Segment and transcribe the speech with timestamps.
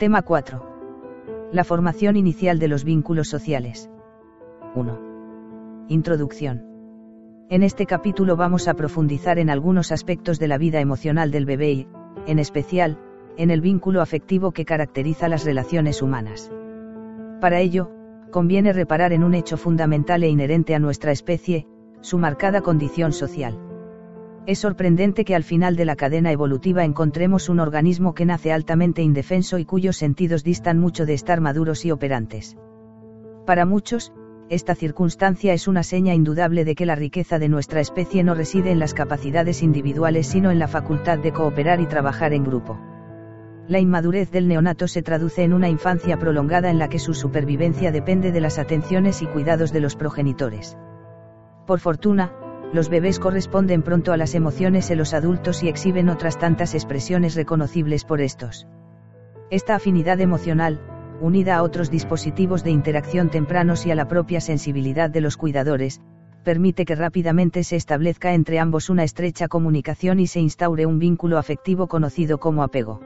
[0.00, 1.50] Tema 4.
[1.52, 3.90] La formación inicial de los vínculos sociales.
[4.74, 5.86] 1.
[5.88, 6.64] Introducción.
[7.50, 11.72] En este capítulo vamos a profundizar en algunos aspectos de la vida emocional del bebé
[11.72, 11.88] y,
[12.26, 12.98] en especial,
[13.36, 16.50] en el vínculo afectivo que caracteriza las relaciones humanas.
[17.42, 17.90] Para ello,
[18.30, 21.66] conviene reparar en un hecho fundamental e inherente a nuestra especie,
[22.00, 23.69] su marcada condición social.
[24.46, 29.02] Es sorprendente que al final de la cadena evolutiva encontremos un organismo que nace altamente
[29.02, 32.56] indefenso y cuyos sentidos distan mucho de estar maduros y operantes.
[33.44, 34.12] Para muchos,
[34.48, 38.72] esta circunstancia es una seña indudable de que la riqueza de nuestra especie no reside
[38.72, 42.80] en las capacidades individuales sino en la facultad de cooperar y trabajar en grupo.
[43.68, 47.92] La inmadurez del neonato se traduce en una infancia prolongada en la que su supervivencia
[47.92, 50.76] depende de las atenciones y cuidados de los progenitores.
[51.66, 52.32] Por fortuna,
[52.72, 57.34] los bebés corresponden pronto a las emociones en los adultos y exhiben otras tantas expresiones
[57.34, 58.66] reconocibles por estos.
[59.50, 60.80] Esta afinidad emocional,
[61.20, 66.00] unida a otros dispositivos de interacción tempranos y a la propia sensibilidad de los cuidadores,
[66.44, 71.38] permite que rápidamente se establezca entre ambos una estrecha comunicación y se instaure un vínculo
[71.38, 73.00] afectivo conocido como apego.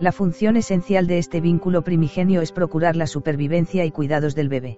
[0.00, 4.76] La función esencial de este vínculo primigenio es procurar la supervivencia y cuidados del bebé.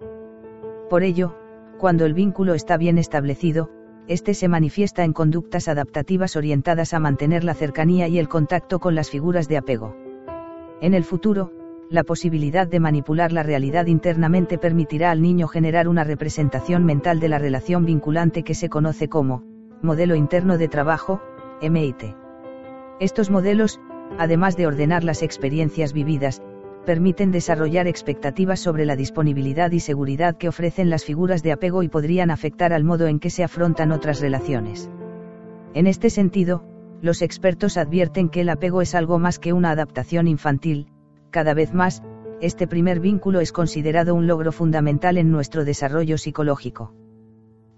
[0.91, 1.35] Por ello,
[1.79, 3.71] cuando el vínculo está bien establecido,
[4.07, 8.95] este se manifiesta en conductas adaptativas orientadas a mantener la cercanía y el contacto con
[8.95, 9.97] las figuras de apego.
[10.81, 11.53] En el futuro,
[11.91, 17.29] la posibilidad de manipular la realidad internamente permitirá al niño generar una representación mental de
[17.29, 19.43] la relación vinculante que se conoce como,
[19.81, 21.21] modelo interno de trabajo,
[21.63, 22.17] MIT.
[23.01, 23.81] Estos modelos,
[24.19, 26.43] además de ordenar las experiencias vividas,
[26.85, 31.89] permiten desarrollar expectativas sobre la disponibilidad y seguridad que ofrecen las figuras de apego y
[31.89, 34.91] podrían afectar al modo en que se afrontan otras relaciones.
[35.75, 36.65] En este sentido,
[37.01, 40.89] los expertos advierten que el apego es algo más que una adaptación infantil,
[41.31, 42.03] cada vez más,
[42.41, 46.95] este primer vínculo es considerado un logro fundamental en nuestro desarrollo psicológico.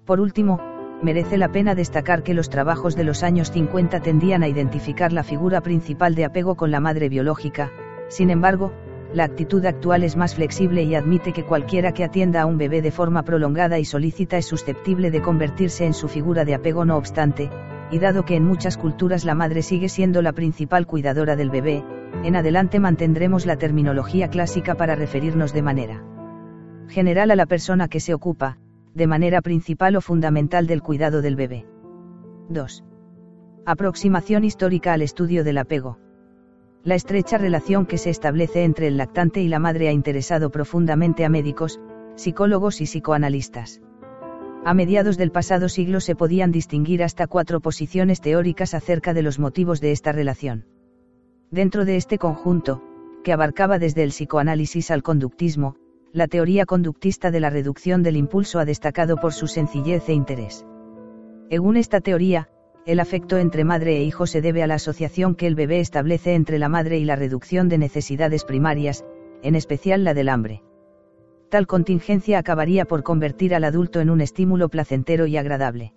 [0.04, 0.60] Por último,
[1.02, 5.22] merece la pena destacar que los trabajos de los años 50 tendían a identificar la
[5.22, 7.70] figura principal de apego con la madre biológica,
[8.08, 8.72] sin embargo,
[9.16, 12.82] la actitud actual es más flexible y admite que cualquiera que atienda a un bebé
[12.82, 16.98] de forma prolongada y solícita es susceptible de convertirse en su figura de apego no
[16.98, 17.48] obstante,
[17.90, 21.82] y dado que en muchas culturas la madre sigue siendo la principal cuidadora del bebé,
[22.24, 26.04] en adelante mantendremos la terminología clásica para referirnos de manera
[26.88, 28.58] general a la persona que se ocupa,
[28.94, 31.66] de manera principal o fundamental del cuidado del bebé.
[32.50, 32.84] 2.
[33.64, 36.05] Aproximación histórica al estudio del apego.
[36.86, 41.24] La estrecha relación que se establece entre el lactante y la madre ha interesado profundamente
[41.24, 41.80] a médicos,
[42.14, 43.82] psicólogos y psicoanalistas.
[44.64, 49.40] A mediados del pasado siglo se podían distinguir hasta cuatro posiciones teóricas acerca de los
[49.40, 50.64] motivos de esta relación.
[51.50, 52.84] Dentro de este conjunto,
[53.24, 55.74] que abarcaba desde el psicoanálisis al conductismo,
[56.12, 60.64] la teoría conductista de la reducción del impulso ha destacado por su sencillez e interés.
[61.50, 62.48] Según esta teoría,
[62.86, 66.34] el afecto entre madre e hijo se debe a la asociación que el bebé establece
[66.34, 69.04] entre la madre y la reducción de necesidades primarias,
[69.42, 70.62] en especial la del hambre.
[71.50, 75.94] Tal contingencia acabaría por convertir al adulto en un estímulo placentero y agradable.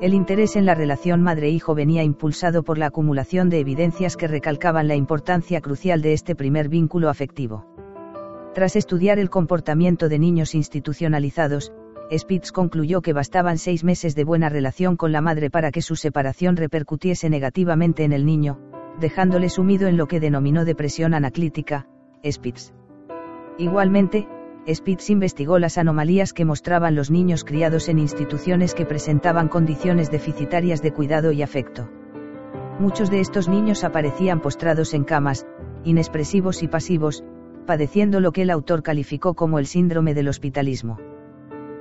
[0.00, 4.88] El interés en la relación madre-hijo venía impulsado por la acumulación de evidencias que recalcaban
[4.88, 7.66] la importancia crucial de este primer vínculo afectivo.
[8.52, 11.72] Tras estudiar el comportamiento de niños institucionalizados,
[12.16, 15.94] Spitz concluyó que bastaban seis meses de buena relación con la madre para que su
[15.94, 18.58] separación repercutiese negativamente en el niño,
[18.98, 21.86] dejándole sumido en lo que denominó depresión anaclítica,
[22.28, 22.72] Spitz.
[23.58, 24.26] Igualmente,
[24.68, 30.82] Spitz investigó las anomalías que mostraban los niños criados en instituciones que presentaban condiciones deficitarias
[30.82, 31.88] de cuidado y afecto.
[32.78, 35.46] Muchos de estos niños aparecían postrados en camas,
[35.84, 37.24] inexpresivos y pasivos,
[37.66, 40.98] padeciendo lo que el autor calificó como el síndrome del hospitalismo.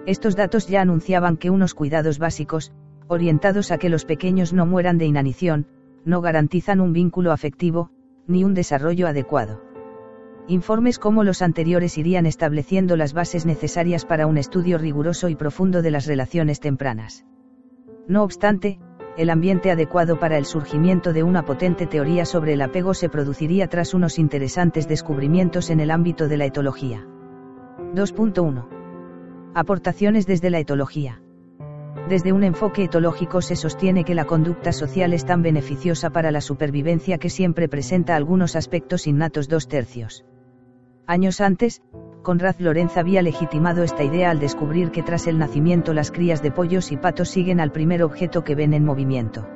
[0.09, 2.71] Estos datos ya anunciaban que unos cuidados básicos,
[3.07, 5.67] orientados a que los pequeños no mueran de inanición,
[6.03, 7.91] no garantizan un vínculo afectivo,
[8.25, 9.61] ni un desarrollo adecuado.
[10.47, 15.83] Informes como los anteriores irían estableciendo las bases necesarias para un estudio riguroso y profundo
[15.83, 17.23] de las relaciones tempranas.
[18.07, 18.79] No obstante,
[19.15, 23.67] el ambiente adecuado para el surgimiento de una potente teoría sobre el apego se produciría
[23.67, 27.05] tras unos interesantes descubrimientos en el ámbito de la etología.
[27.93, 28.78] 2.1.
[29.55, 31.23] Aportaciones desde la etología.
[32.07, 36.39] Desde un enfoque etológico se sostiene que la conducta social es tan beneficiosa para la
[36.39, 40.23] supervivencia que siempre presenta algunos aspectos innatos dos tercios.
[41.07, 41.81] Años antes,
[42.21, 46.51] Conrad Lorenz había legitimado esta idea al descubrir que tras el nacimiento las crías de
[46.51, 49.47] pollos y patos siguen al primer objeto que ven en movimiento.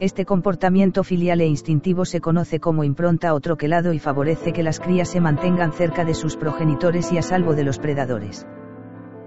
[0.00, 4.80] Este comportamiento filial e instintivo se conoce como impronta o troquelado y favorece que las
[4.80, 8.44] crías se mantengan cerca de sus progenitores y a salvo de los predadores.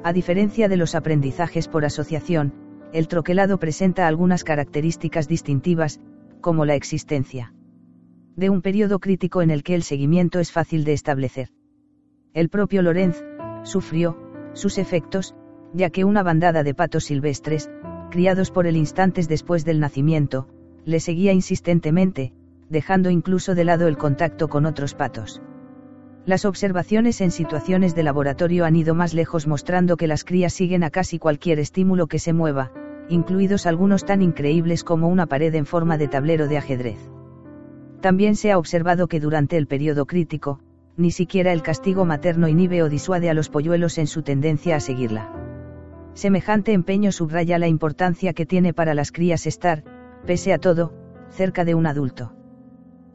[0.04, 2.54] A diferencia de los aprendizajes por asociación,
[2.94, 6.00] el troquelado presenta algunas características distintivas,
[6.42, 7.54] como la existencia
[8.38, 11.50] de un periodo crítico en el que el seguimiento es fácil de establecer.
[12.34, 13.26] El propio Lorenz,
[13.64, 14.16] sufrió,
[14.54, 15.36] sus efectos,
[15.74, 17.72] ya que una bandada de patos silvestres,
[18.12, 20.48] criados por él instantes después del nacimiento,
[20.86, 22.32] le seguía insistentemente,
[22.70, 25.42] dejando incluso de lado el contacto con otros patos.
[26.27, 30.83] Las observaciones en situaciones de laboratorio han ido más lejos mostrando que las crías siguen
[30.83, 32.74] a casi cualquier estímulo que se mueva,
[33.07, 36.97] incluidos algunos tan increíbles como una pared en forma de tablero de ajedrez.
[38.01, 40.59] También se ha observado que durante el periodo crítico,
[40.97, 44.81] ni siquiera el castigo materno inhibe o disuade a los polluelos en su tendencia a
[44.81, 45.31] seguirla.
[46.13, 49.85] Semejante empeño subraya la importancia que tiene para las crías estar,
[50.25, 50.94] pese a todo,
[51.29, 52.33] cerca de un adulto.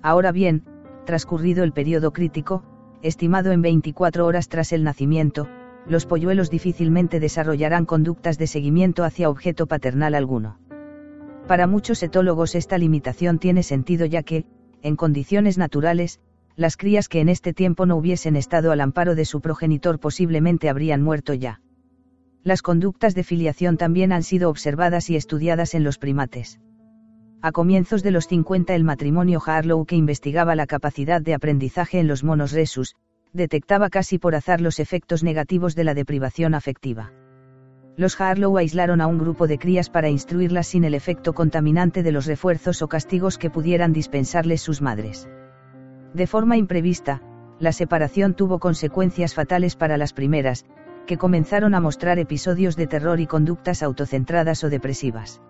[0.00, 0.64] Ahora bien,
[1.04, 2.64] transcurrido el periodo crítico,
[3.02, 5.48] estimado en 24 horas tras el nacimiento,
[5.86, 10.58] los polluelos difícilmente desarrollarán conductas de seguimiento hacia objeto paternal alguno.
[11.48, 14.44] Para muchos etólogos esta limitación tiene sentido ya que,
[14.82, 16.20] en condiciones naturales,
[16.54, 20.68] las crías que en este tiempo no hubiesen estado al amparo de su progenitor posiblemente
[20.68, 21.60] habrían muerto ya.
[22.44, 26.60] Las conductas de filiación también han sido observadas y estudiadas en los primates.
[27.44, 32.06] A comienzos de los 50 el matrimonio Harlow que investigaba la capacidad de aprendizaje en
[32.06, 32.94] los monos resus,
[33.32, 37.12] detectaba casi por azar los efectos negativos de la deprivación afectiva.
[37.96, 42.12] Los Harlow aislaron a un grupo de crías para instruirlas sin el efecto contaminante de
[42.12, 45.28] los refuerzos o castigos que pudieran dispensarles sus madres.
[46.14, 47.22] De forma imprevista,
[47.58, 50.64] la separación tuvo consecuencias fatales para las primeras,
[51.08, 55.42] que comenzaron a mostrar episodios de terror y conductas autocentradas o depresivas.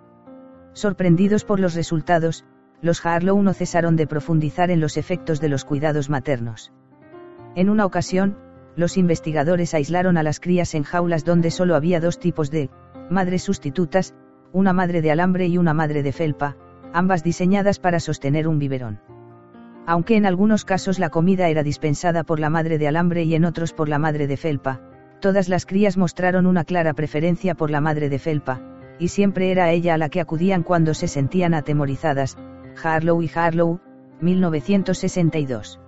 [0.73, 2.45] Sorprendidos por los resultados,
[2.81, 6.73] los Harlow no cesaron de profundizar en los efectos de los cuidados maternos.
[7.55, 8.39] En una ocasión,
[8.75, 12.71] los investigadores aislaron a las crías en jaulas donde solo había dos tipos de
[13.11, 14.15] madres sustitutas,
[14.53, 16.57] una madre de alambre y una madre de felpa,
[16.93, 19.01] ambas diseñadas para sostener un biberón.
[19.87, 23.45] Aunque en algunos casos la comida era dispensada por la madre de alambre y en
[23.45, 24.81] otros por la madre de felpa,
[25.21, 29.71] todas las crías mostraron una clara preferencia por la madre de felpa, y siempre era
[29.71, 32.37] ella a la que acudían cuando se sentían atemorizadas,
[32.83, 33.81] Harlow y Harlow,
[34.21, 35.81] 1962.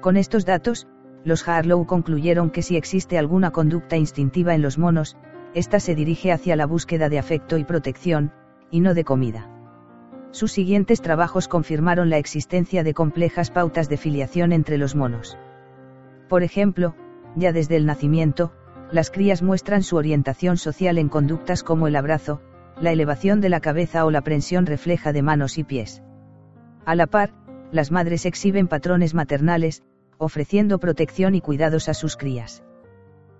[0.00, 0.86] Con estos datos,
[1.24, 5.16] los Harlow concluyeron que si existe alguna conducta instintiva en los monos,
[5.54, 8.32] ésta se dirige hacia la búsqueda de afecto y protección,
[8.70, 9.48] y no de comida.
[10.32, 15.38] Sus siguientes trabajos confirmaron la existencia de complejas pautas de filiación entre los monos.
[16.28, 16.96] Por ejemplo,
[17.36, 18.52] ya desde el nacimiento,
[18.94, 22.40] las crías muestran su orientación social en conductas como el abrazo,
[22.80, 26.00] la elevación de la cabeza o la prensión refleja de manos y pies.
[26.84, 27.32] A la par,
[27.72, 29.82] las madres exhiben patrones maternales,
[30.16, 32.62] ofreciendo protección y cuidados a sus crías.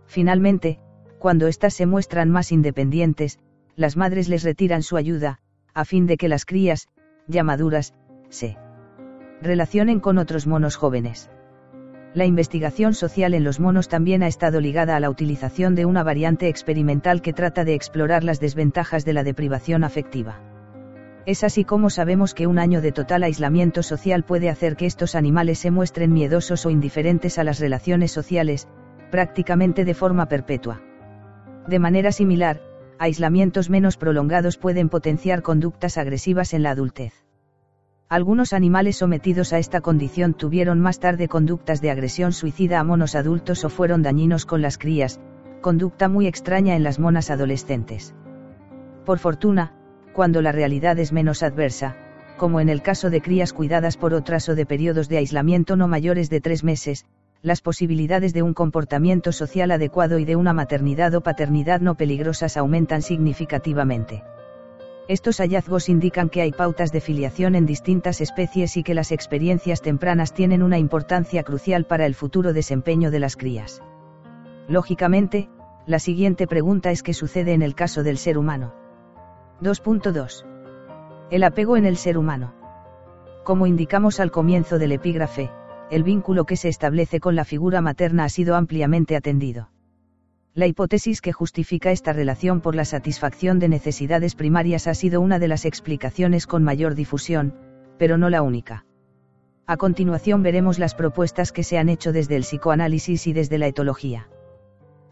[0.06, 0.80] Finalmente,
[1.20, 3.38] cuando éstas se muestran más independientes,
[3.76, 5.38] las madres les retiran su ayuda,
[5.72, 6.88] a fin de que las crías,
[7.28, 7.94] ya maduras,
[8.28, 8.58] se
[9.40, 11.30] relacionen con otros monos jóvenes.
[12.14, 16.04] La investigación social en los monos también ha estado ligada a la utilización de una
[16.04, 20.40] variante experimental que trata de explorar las desventajas de la deprivación afectiva.
[21.26, 25.16] Es así como sabemos que un año de total aislamiento social puede hacer que estos
[25.16, 28.68] animales se muestren miedosos o indiferentes a las relaciones sociales,
[29.10, 30.82] prácticamente de forma perpetua.
[31.66, 32.60] De manera similar,
[33.00, 37.23] aislamientos menos prolongados pueden potenciar conductas agresivas en la adultez.
[38.08, 43.14] Algunos animales sometidos a esta condición tuvieron más tarde conductas de agresión suicida a monos
[43.14, 45.20] adultos o fueron dañinos con las crías,
[45.62, 48.14] conducta muy extraña en las monas adolescentes.
[49.06, 49.72] Por fortuna,
[50.12, 51.96] cuando la realidad es menos adversa,
[52.36, 55.88] como en el caso de crías cuidadas por otras o de periodos de aislamiento no
[55.88, 57.06] mayores de tres meses,
[57.40, 62.56] las posibilidades de un comportamiento social adecuado y de una maternidad o paternidad no peligrosas
[62.58, 64.22] aumentan significativamente.
[65.06, 69.82] Estos hallazgos indican que hay pautas de filiación en distintas especies y que las experiencias
[69.82, 73.82] tempranas tienen una importancia crucial para el futuro desempeño de las crías.
[74.66, 75.50] Lógicamente,
[75.86, 78.72] la siguiente pregunta es qué sucede en el caso del ser humano.
[79.60, 80.46] 2.2.
[81.30, 82.54] El apego en el ser humano.
[83.44, 85.50] Como indicamos al comienzo del epígrafe,
[85.90, 89.68] el vínculo que se establece con la figura materna ha sido ampliamente atendido.
[90.56, 95.40] La hipótesis que justifica esta relación por la satisfacción de necesidades primarias ha sido una
[95.40, 97.54] de las explicaciones con mayor difusión,
[97.98, 98.86] pero no la única.
[99.66, 103.66] A continuación veremos las propuestas que se han hecho desde el psicoanálisis y desde la
[103.66, 104.28] etología.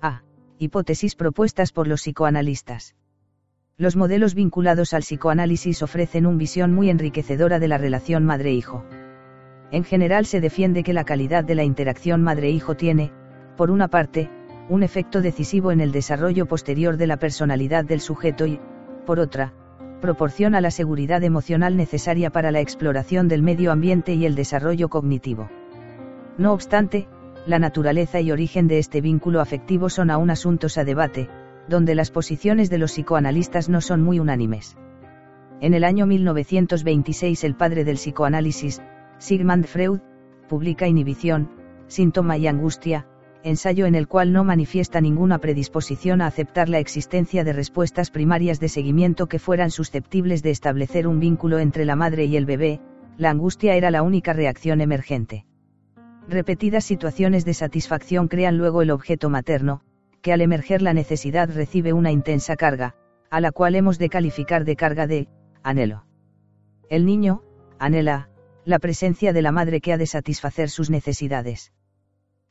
[0.01, 0.23] A.
[0.59, 2.95] Hipótesis propuestas por los psicoanalistas.
[3.77, 8.85] Los modelos vinculados al psicoanálisis ofrecen una visión muy enriquecedora de la relación madre-hijo.
[9.73, 13.11] En general se defiende que la calidad de la interacción madre-hijo tiene,
[13.57, 14.31] por una parte,
[14.69, 18.61] un efecto decisivo en el desarrollo posterior de la personalidad del sujeto y,
[19.07, 19.53] por otra,
[20.01, 25.49] proporciona la seguridad emocional necesaria para la exploración del medio ambiente y el desarrollo cognitivo.
[26.39, 27.09] No obstante,
[27.47, 31.29] la naturaleza y origen de este vínculo afectivo son aún asuntos a debate,
[31.69, 34.77] donde las posiciones de los psicoanalistas no son muy unánimes.
[35.61, 38.83] En el año 1926 el padre del psicoanálisis,
[39.19, 40.01] Sigmund Freud,
[40.49, 41.51] publica Inhibición,
[41.87, 43.07] Síntoma y Angustia,
[43.45, 48.61] ensayo en el cual no manifiesta ninguna predisposición a aceptar la existencia de respuestas primarias
[48.61, 52.81] de seguimiento que fueran susceptibles de establecer un vínculo entre la madre y el bebé,
[53.17, 55.45] la angustia era la única reacción emergente.
[56.29, 59.83] Repetidas situaciones de satisfacción crean luego el objeto materno,
[60.23, 62.95] que al emerger la necesidad recibe una intensa carga,
[63.29, 65.29] a la cual hemos de calificar de carga de
[65.63, 66.05] anhelo.
[66.89, 67.43] El niño,
[67.79, 68.29] anhela,
[68.65, 71.73] la presencia de la madre que ha de satisfacer sus necesidades.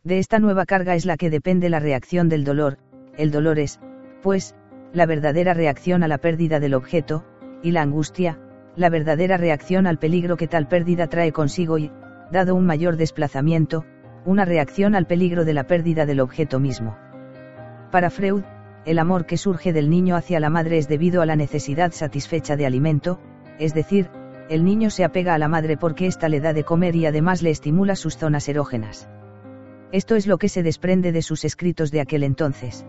[0.03, 2.79] De esta nueva carga es la que depende la reacción del dolor,
[3.17, 3.79] el dolor es,
[4.23, 4.55] pues,
[4.93, 7.23] la verdadera reacción a la pérdida del objeto,
[7.61, 8.39] y la angustia,
[8.75, 11.91] la verdadera reacción al peligro que tal pérdida trae consigo y,
[12.31, 13.85] dado un mayor desplazamiento,
[14.25, 16.97] una reacción al peligro de la pérdida del objeto mismo.
[17.91, 18.41] Para Freud,
[18.85, 22.55] el amor que surge del niño hacia la madre es debido a la necesidad satisfecha
[22.55, 23.19] de alimento,
[23.59, 24.09] es decir,
[24.49, 27.43] el niño se apega a la madre porque ésta le da de comer y además
[27.43, 29.07] le estimula sus zonas erógenas.
[29.91, 32.85] Esto es lo que se desprende de sus escritos de aquel entonces.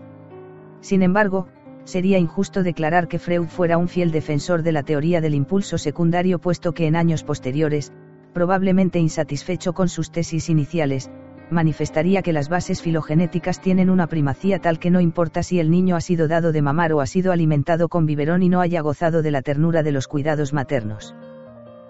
[0.79, 1.47] Sin embargo,
[1.83, 6.39] sería injusto declarar que Freud fuera un fiel defensor de la teoría del impulso secundario
[6.39, 7.91] puesto que en años posteriores,
[8.33, 11.11] probablemente insatisfecho con sus tesis iniciales,
[11.49, 15.95] manifestaría que las bases filogenéticas tienen una primacía tal que no importa si el niño
[15.95, 19.21] ha sido dado de mamar o ha sido alimentado con biberón y no haya gozado
[19.21, 21.13] de la ternura de los cuidados maternos.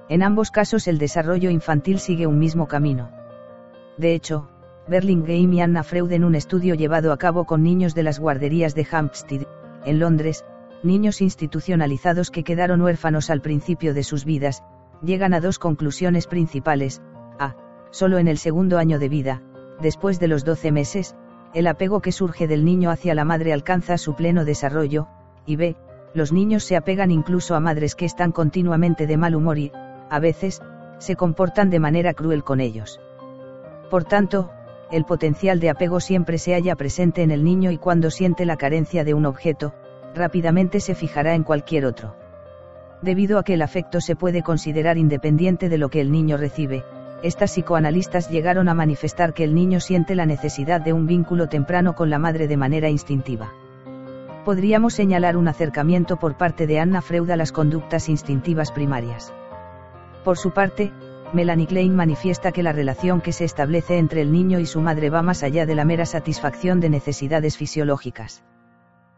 [0.09, 3.11] En ambos casos el desarrollo infantil sigue un mismo camino.
[3.97, 4.49] De hecho,
[4.87, 8.75] Burlingame y Anna Freud en un estudio llevado a cabo con niños de las guarderías
[8.75, 9.47] de Hampstead,
[9.85, 10.43] en Londres,
[10.83, 14.63] niños institucionalizados que quedaron huérfanos al principio de sus vidas,
[15.01, 17.01] llegan a dos conclusiones principales,
[17.39, 17.55] a,
[17.91, 19.41] solo en el segundo año de vida,
[19.81, 21.15] después de los 12 meses,
[21.53, 25.07] el apego que surge del niño hacia la madre alcanza su pleno desarrollo,
[25.45, 25.77] y b,
[26.13, 29.71] los niños se apegan incluso a madres que están continuamente de mal humor y,
[30.09, 30.61] a veces,
[30.97, 32.99] se comportan de manera cruel con ellos.
[33.89, 34.51] Por tanto,
[34.93, 38.57] el potencial de apego siempre se halla presente en el niño y cuando siente la
[38.57, 39.73] carencia de un objeto,
[40.13, 42.15] rápidamente se fijará en cualquier otro.
[43.01, 46.83] Debido a que el afecto se puede considerar independiente de lo que el niño recibe,
[47.23, 51.95] estas psicoanalistas llegaron a manifestar que el niño siente la necesidad de un vínculo temprano
[51.95, 53.51] con la madre de manera instintiva.
[54.45, 59.33] Podríamos señalar un acercamiento por parte de Anna Freud a las conductas instintivas primarias.
[60.23, 60.91] Por su parte,
[61.33, 65.09] Melanie Klein manifiesta que la relación que se establece entre el niño y su madre
[65.09, 68.45] va más allá de la mera satisfacción de necesidades fisiológicas.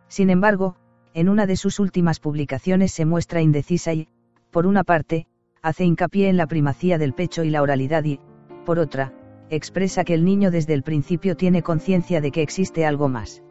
[0.07, 0.77] Sin embargo,
[1.13, 4.07] en una de sus últimas publicaciones se muestra indecisa y,
[4.49, 5.27] por una parte,
[5.61, 8.21] hace hincapié en la primacía del pecho y la oralidad y,
[8.65, 9.13] por otra,
[9.49, 13.43] expresa que el niño desde el principio tiene conciencia de que existe algo más.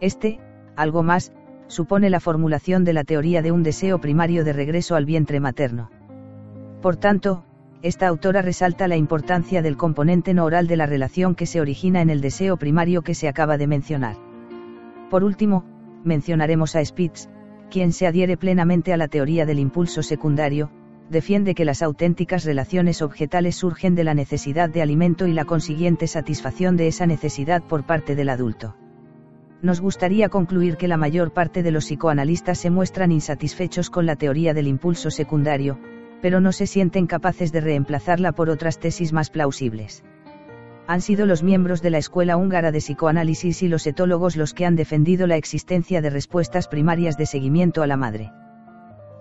[0.00, 0.38] Este,
[0.76, 1.32] algo más,
[1.66, 5.90] supone la formulación de la teoría de un deseo primario de regreso al vientre materno.
[6.80, 7.44] Por tanto,
[7.82, 12.02] esta autora resalta la importancia del componente no oral de la relación que se origina
[12.02, 14.16] en el deseo primario que se acaba de mencionar.
[15.08, 15.64] Por último,
[16.04, 17.28] mencionaremos a Spitz,
[17.70, 20.70] quien se adhiere plenamente a la teoría del impulso secundario,
[21.08, 26.06] defiende que las auténticas relaciones objetales surgen de la necesidad de alimento y la consiguiente
[26.06, 28.76] satisfacción de esa necesidad por parte del adulto.
[29.62, 34.16] Nos gustaría concluir que la mayor parte de los psicoanalistas se muestran insatisfechos con la
[34.16, 35.78] teoría del impulso secundario,
[36.22, 40.04] pero no se sienten capaces de reemplazarla por otras tesis más plausibles.
[40.86, 44.66] Han sido los miembros de la Escuela Húngara de Psicoanálisis y los etólogos los que
[44.66, 48.32] han defendido la existencia de respuestas primarias de seguimiento a la madre.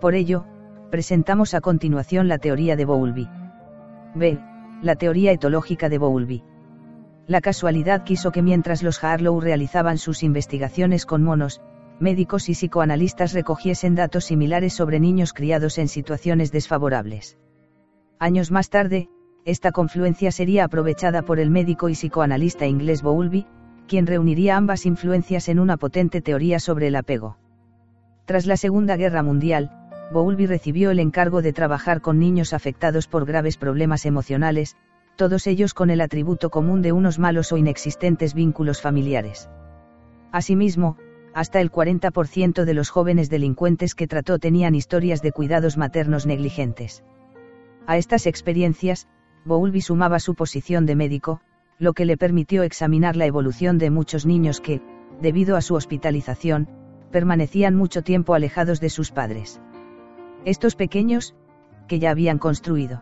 [0.01, 0.45] Por ello,
[0.89, 3.29] presentamos a continuación la teoría de Bowlby.
[4.15, 4.39] B.
[4.81, 6.43] La teoría etológica de Bowlby.
[7.27, 11.61] La casualidad quiso que mientras los Harlow realizaban sus investigaciones con monos,
[12.01, 17.37] médicos y psicoanalistas recogiesen datos similares sobre niños criados en situaciones desfavorables.
[18.19, 19.09] Años más tarde,
[19.45, 23.47] esta confluencia sería aprovechada por el médico y psicoanalista inglés Bowlby,
[23.87, 27.37] quien reuniría ambas influencias en una potente teoría sobre el apego.
[28.25, 29.71] Tras la Segunda Guerra Mundial,
[30.11, 34.75] Bowlby recibió el encargo de trabajar con niños afectados por graves problemas emocionales,
[35.15, 39.49] todos ellos con el atributo común de unos malos o inexistentes vínculos familiares.
[40.31, 40.97] Asimismo,
[41.39, 47.01] hasta el 40% de los jóvenes delincuentes que trató tenían historias de cuidados maternos negligentes.
[47.87, 49.07] A estas experiencias,
[49.45, 51.39] Bowlby sumaba su posición de médico,
[51.77, 54.81] lo que le permitió examinar la evolución de muchos niños que,
[55.21, 56.67] debido a su hospitalización,
[57.09, 59.61] permanecían mucho tiempo alejados de sus padres.
[60.43, 61.35] Estos pequeños,
[61.87, 63.01] que ya habían construido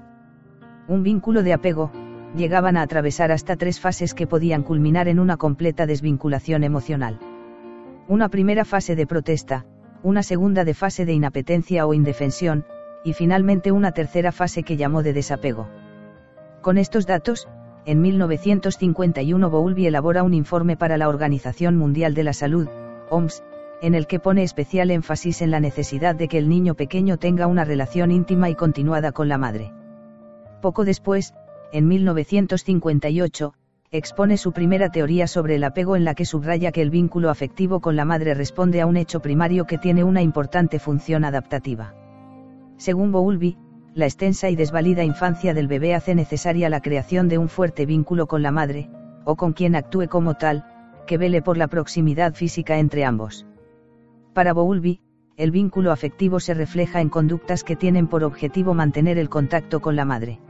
[0.88, 1.92] un vínculo de apego,
[2.36, 7.20] llegaban a atravesar hasta tres fases que podían culminar en una completa desvinculación emocional.
[8.10, 9.66] Una primera fase de protesta,
[10.02, 12.66] una segunda de fase de inapetencia o indefensión,
[13.04, 15.68] y finalmente una tercera fase que llamó de desapego.
[16.62, 17.50] Con estos datos,
[17.86, 22.70] en 1951 Bowlby elabora un informe para la Organización Mundial de la Salud,
[23.10, 23.44] OMS,
[23.82, 27.46] en el que pone especial énfasis en la necesidad de que el niño pequeño tenga
[27.48, 29.74] una relación íntima y continuada con la madre.
[30.62, 31.34] Poco después,
[31.74, 33.54] en 1958,
[33.92, 37.80] expone su primera teoría sobre el apego en la que subraya que el vínculo afectivo
[37.80, 41.96] con la madre responde a un hecho primario que tiene una importante función adaptativa.
[42.76, 43.58] Según Bowlby,
[43.94, 48.28] la extensa y desvalida infancia del bebé hace necesaria la creación de un fuerte vínculo
[48.28, 48.90] con la madre,
[49.24, 50.66] o con quien actúe como tal,
[51.08, 53.48] que vele por la proximidad física entre ambos.
[54.34, 55.00] Para Bowlby,
[55.38, 59.96] el vínculo afectivo se refleja en conductas que tienen por objetivo mantener el contacto con
[59.96, 60.42] la madre.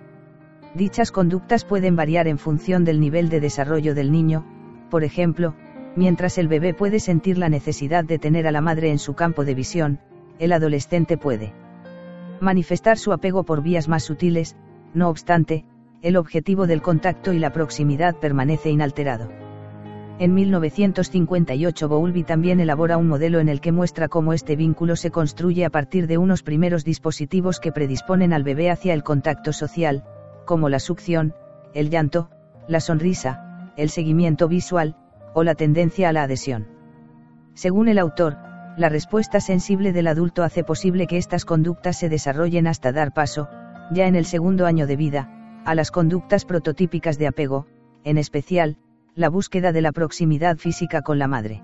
[0.73, 4.45] Dichas conductas pueden variar en función del nivel de desarrollo del niño,
[4.89, 5.55] por ejemplo,
[5.95, 9.43] mientras el bebé puede sentir la necesidad de tener a la madre en su campo
[9.45, 9.99] de visión,
[10.39, 11.53] el adolescente puede
[12.39, 14.55] manifestar su apego por vías más sutiles,
[14.93, 15.65] no obstante,
[16.03, 19.29] el objetivo del contacto y la proximidad permanece inalterado.
[20.19, 25.11] En 1958 Bowlby también elabora un modelo en el que muestra cómo este vínculo se
[25.11, 30.03] construye a partir de unos primeros dispositivos que predisponen al bebé hacia el contacto social,
[30.47, 31.35] como la succión,
[31.75, 32.31] el llanto,
[32.67, 34.95] la sonrisa, el seguimiento visual,
[35.35, 36.67] o la tendencia a la adhesión.
[37.53, 38.37] Según el autor,
[38.77, 43.49] la respuesta sensible del adulto hace posible que estas conductas se desarrollen hasta dar paso,
[43.91, 47.67] ya en el segundo año de vida, a las conductas prototípicas de apego,
[48.03, 48.77] en especial,
[49.15, 51.61] la búsqueda de la proximidad física con la madre.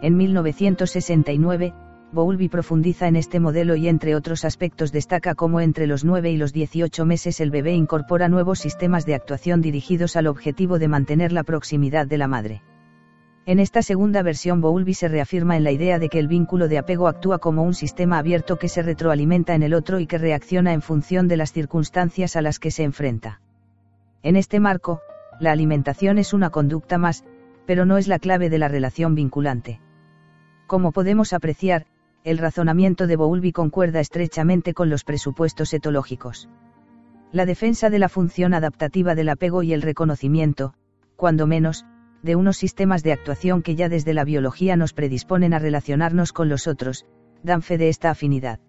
[0.00, 1.74] En 1969,
[2.12, 6.36] Bowlby profundiza en este modelo y entre otros aspectos destaca cómo entre los 9 y
[6.36, 11.32] los 18 meses el bebé incorpora nuevos sistemas de actuación dirigidos al objetivo de mantener
[11.32, 12.62] la proximidad de la madre.
[13.46, 16.76] En esta segunda versión Bowlby se reafirma en la idea de que el vínculo de
[16.76, 20.74] apego actúa como un sistema abierto que se retroalimenta en el otro y que reacciona
[20.74, 23.40] en función de las circunstancias a las que se enfrenta.
[24.22, 25.00] En este marco,
[25.40, 27.24] la alimentación es una conducta más,
[27.66, 29.80] pero no es la clave de la relación vinculante.
[30.68, 31.86] Como podemos apreciar,
[32.24, 36.48] el razonamiento de Bowlby concuerda estrechamente con los presupuestos etológicos.
[37.32, 40.74] La defensa de la función adaptativa del apego y el reconocimiento,
[41.16, 41.86] cuando menos,
[42.22, 46.48] de unos sistemas de actuación que ya desde la biología nos predisponen a relacionarnos con
[46.48, 47.06] los otros,
[47.42, 48.60] dan fe de esta afinidad.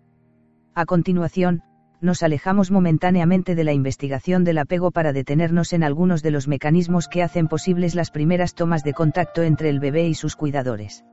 [0.73, 1.61] A continuación,
[2.01, 7.07] nos alejamos momentáneamente de la investigación del apego para detenernos en algunos de los mecanismos
[7.07, 11.05] que hacen posibles las primeras tomas de contacto entre el bebé y sus cuidadores.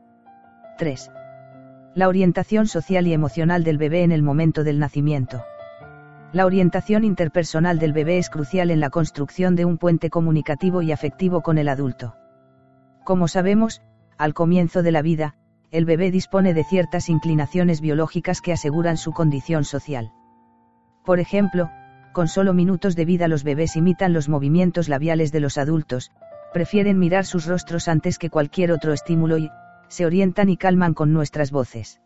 [0.78, 1.10] 3.
[1.92, 5.44] La orientación social y emocional del bebé en el momento del nacimiento.
[6.32, 10.92] La orientación interpersonal del bebé es crucial en la construcción de un puente comunicativo y
[10.92, 12.14] afectivo con el adulto.
[13.02, 13.82] Como sabemos,
[14.18, 15.34] al comienzo de la vida,
[15.72, 20.12] el bebé dispone de ciertas inclinaciones biológicas que aseguran su condición social.
[21.04, 21.70] Por ejemplo,
[22.12, 26.12] con solo minutos de vida los bebés imitan los movimientos labiales de los adultos,
[26.52, 29.50] prefieren mirar sus rostros antes que cualquier otro estímulo y,
[29.90, 32.00] se orientan y calman con nuestras voces.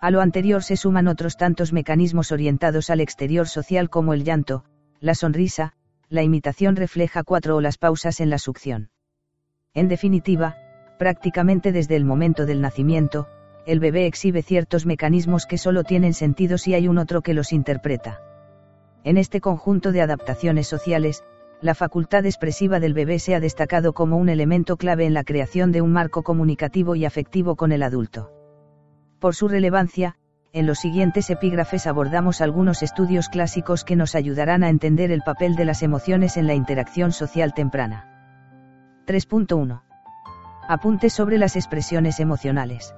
[0.00, 4.64] A lo anterior se suman otros tantos mecanismos orientados al exterior social como el llanto,
[5.00, 5.72] la sonrisa,
[6.10, 8.90] la imitación refleja cuatro o las pausas en la succión.
[9.74, 10.56] En definitiva,
[10.98, 13.26] prácticamente desde el momento del nacimiento,
[13.66, 17.52] el bebé exhibe ciertos mecanismos que solo tienen sentido si hay un otro que los
[17.52, 18.20] interpreta.
[19.02, 21.24] En este conjunto de adaptaciones sociales,
[21.60, 25.72] la facultad expresiva del bebé se ha destacado como un elemento clave en la creación
[25.72, 28.30] de un marco comunicativo y afectivo con el adulto.
[29.18, 30.16] Por su relevancia,
[30.52, 35.56] en los siguientes epígrafes abordamos algunos estudios clásicos que nos ayudarán a entender el papel
[35.56, 38.06] de las emociones en la interacción social temprana.
[39.06, 39.82] 3.1.
[40.68, 42.94] Apuntes sobre las expresiones emocionales.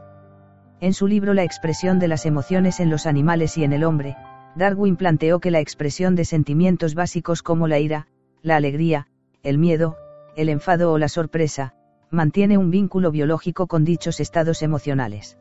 [0.81, 4.17] En su libro La expresión de las emociones en los animales y en el hombre,
[4.55, 8.07] Darwin planteó que la expresión de sentimientos básicos como la ira,
[8.43, 9.07] la alegría,
[9.43, 9.97] el miedo,
[10.37, 11.75] el enfado o la sorpresa,
[12.11, 15.39] mantiene un vínculo biológico con dichos estados emocionales.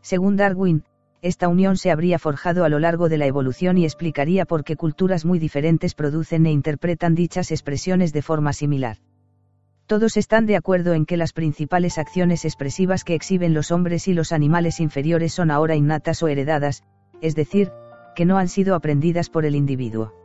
[0.00, 0.84] Según Darwin,
[1.20, 4.76] esta unión se habría forjado a lo largo de la evolución y explicaría por qué
[4.76, 8.98] culturas muy diferentes producen e interpretan dichas expresiones de forma similar.
[9.86, 14.14] Todos están de acuerdo en que las principales acciones expresivas que exhiben los hombres y
[14.14, 16.82] los animales inferiores son ahora innatas o heredadas,
[17.20, 17.70] es decir,
[18.16, 20.21] que no han sido aprendidas por el individuo.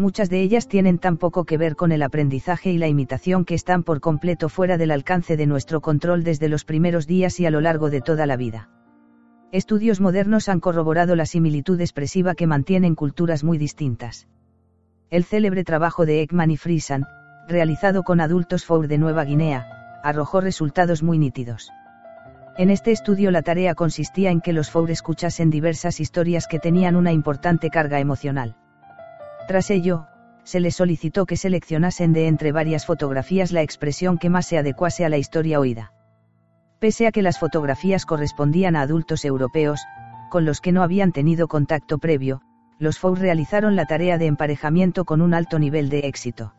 [0.00, 3.54] Muchas de ellas tienen tan poco que ver con el aprendizaje y la imitación que
[3.54, 7.50] están por completo fuera del alcance de nuestro control desde los primeros días y a
[7.50, 8.70] lo largo de toda la vida.
[9.52, 14.26] Estudios modernos han corroborado la similitud expresiva que mantienen culturas muy distintas.
[15.10, 17.04] El célebre trabajo de Ekman y Frisan,
[17.46, 19.66] realizado con adultos Four de Nueva Guinea,
[20.02, 21.70] arrojó resultados muy nítidos.
[22.56, 26.96] En este estudio la tarea consistía en que los Four escuchasen diversas historias que tenían
[26.96, 28.56] una importante carga emocional.
[29.50, 30.06] Tras ello,
[30.44, 35.04] se les solicitó que seleccionasen de entre varias fotografías la expresión que más se adecuase
[35.04, 35.92] a la historia oída.
[36.78, 39.80] Pese a que las fotografías correspondían a adultos europeos,
[40.30, 42.42] con los que no habían tenido contacto previo,
[42.78, 46.54] los Four realizaron la tarea de emparejamiento con un alto nivel de éxito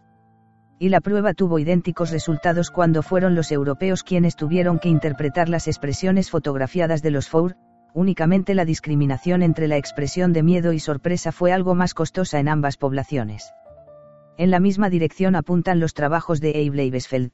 [0.78, 5.68] y la prueba tuvo idénticos resultados cuando fueron los europeos quienes tuvieron que interpretar las
[5.68, 7.56] expresiones fotografiadas de los Four,
[7.94, 12.48] únicamente la discriminación entre la expresión de miedo y sorpresa fue algo más costosa en
[12.48, 13.54] ambas poblaciones.
[14.38, 17.32] En la misma dirección apuntan los trabajos de Abe Leibesfeld.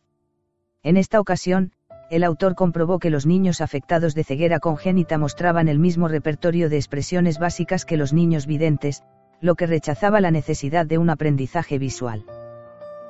[0.84, 1.72] En esta ocasión,
[2.10, 6.78] el autor comprobó que los niños afectados de ceguera congénita mostraban el mismo repertorio de
[6.78, 9.04] expresiones básicas que los niños videntes,
[9.42, 12.26] lo que rechazaba la necesidad de un aprendizaje visual.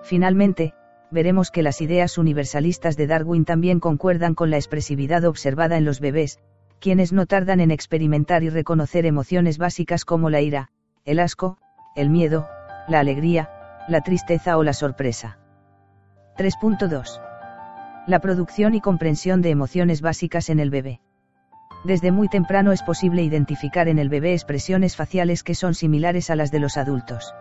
[0.03, 0.73] Finalmente,
[1.11, 5.99] veremos que las ideas universalistas de Darwin también concuerdan con la expresividad observada en los
[5.99, 6.39] bebés,
[6.79, 10.69] quienes no tardan en experimentar y reconocer emociones básicas como la ira,
[11.05, 11.57] el asco,
[11.95, 12.47] el miedo,
[12.87, 13.49] la alegría,
[13.87, 15.39] la tristeza o la sorpresa.
[16.37, 17.21] 3.2.
[18.05, 21.01] La producción y comprensión de emociones básicas en el bebé.
[21.83, 26.35] Desde muy temprano es posible identificar en el bebé expresiones faciales que son similares a
[26.35, 27.33] las de los adultos.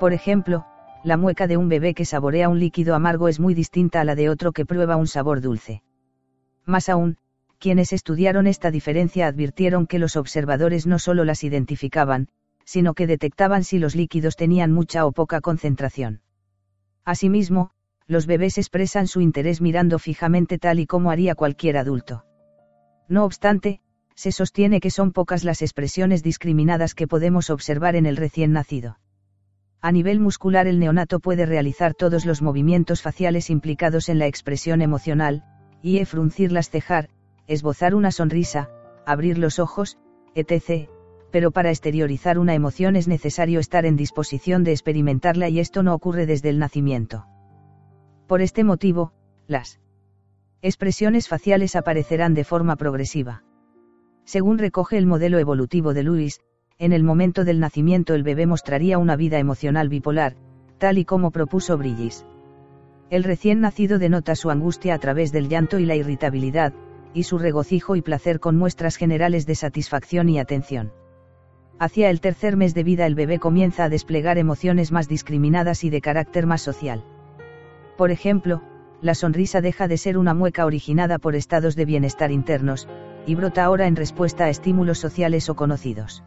[0.00, 0.66] Por ejemplo,
[1.04, 4.14] la mueca de un bebé que saborea un líquido amargo es muy distinta a la
[4.14, 5.82] de otro que prueba un sabor dulce.
[6.64, 7.18] Más aún,
[7.62, 12.26] quienes estudiaron esta diferencia advirtieron que los observadores no solo las identificaban,
[12.64, 16.22] sino que detectaban si los líquidos tenían mucha o poca concentración.
[17.04, 17.70] Asimismo,
[18.08, 22.24] los bebés expresan su interés mirando fijamente tal y como haría cualquier adulto.
[23.06, 23.80] No obstante,
[24.16, 28.98] se sostiene que son pocas las expresiones discriminadas que podemos observar en el recién nacido.
[29.80, 34.82] A nivel muscular el neonato puede realizar todos los movimientos faciales implicados en la expresión
[34.82, 35.44] emocional,
[35.80, 37.08] y e fruncir las cejar,
[37.46, 38.70] esbozar una sonrisa,
[39.06, 39.98] abrir los ojos,
[40.34, 40.88] etc.,
[41.30, 45.94] pero para exteriorizar una emoción es necesario estar en disposición de experimentarla y esto no
[45.94, 47.26] ocurre desde el nacimiento.
[48.26, 49.12] Por este motivo,
[49.46, 49.80] las
[50.60, 53.44] expresiones faciales aparecerán de forma progresiva.
[54.24, 56.40] Según recoge el modelo evolutivo de Lewis,
[56.78, 60.36] en el momento del nacimiento el bebé mostraría una vida emocional bipolar,
[60.78, 62.26] tal y como propuso Brillis.
[63.10, 66.72] El recién nacido denota su angustia a través del llanto y la irritabilidad,
[67.14, 70.92] y su regocijo y placer con muestras generales de satisfacción y atención.
[71.78, 75.90] Hacia el tercer mes de vida el bebé comienza a desplegar emociones más discriminadas y
[75.90, 77.04] de carácter más social.
[77.96, 78.62] Por ejemplo,
[79.00, 82.88] la sonrisa deja de ser una mueca originada por estados de bienestar internos,
[83.26, 86.22] y brota ahora en respuesta a estímulos sociales o conocidos.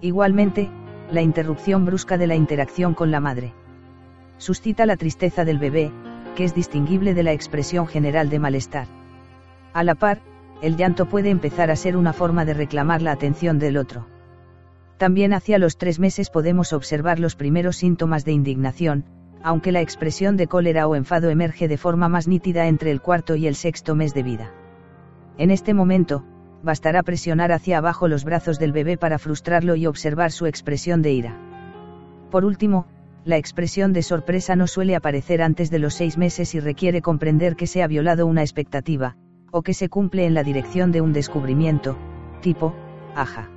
[0.00, 0.70] Igualmente,
[1.10, 3.54] la interrupción brusca de la interacción con la madre.
[4.38, 5.90] Suscita la tristeza del bebé,
[6.34, 8.86] que es distinguible de la expresión general de malestar.
[9.76, 10.22] A la par,
[10.62, 14.06] el llanto puede empezar a ser una forma de reclamar la atención del otro.
[14.96, 19.04] También hacia los tres meses podemos observar los primeros síntomas de indignación,
[19.42, 23.36] aunque la expresión de cólera o enfado emerge de forma más nítida entre el cuarto
[23.36, 24.50] y el sexto mes de vida.
[25.36, 26.24] En este momento,
[26.62, 31.12] bastará presionar hacia abajo los brazos del bebé para frustrarlo y observar su expresión de
[31.12, 31.38] ira.
[32.30, 32.86] Por último,
[33.26, 37.56] la expresión de sorpresa no suele aparecer antes de los seis meses y requiere comprender
[37.56, 39.18] que se ha violado una expectativa,
[39.56, 41.96] o que se cumple en la dirección de un descubrimiento,
[42.42, 42.74] tipo,
[43.14, 43.48] aja.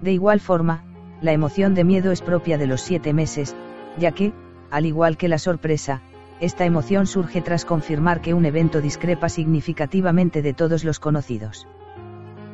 [0.00, 0.82] De igual forma,
[1.20, 3.54] la emoción de miedo es propia de los siete meses,
[3.96, 4.32] ya que,
[4.72, 6.02] al igual que la sorpresa,
[6.40, 11.68] esta emoción surge tras confirmar que un evento discrepa significativamente de todos los conocidos.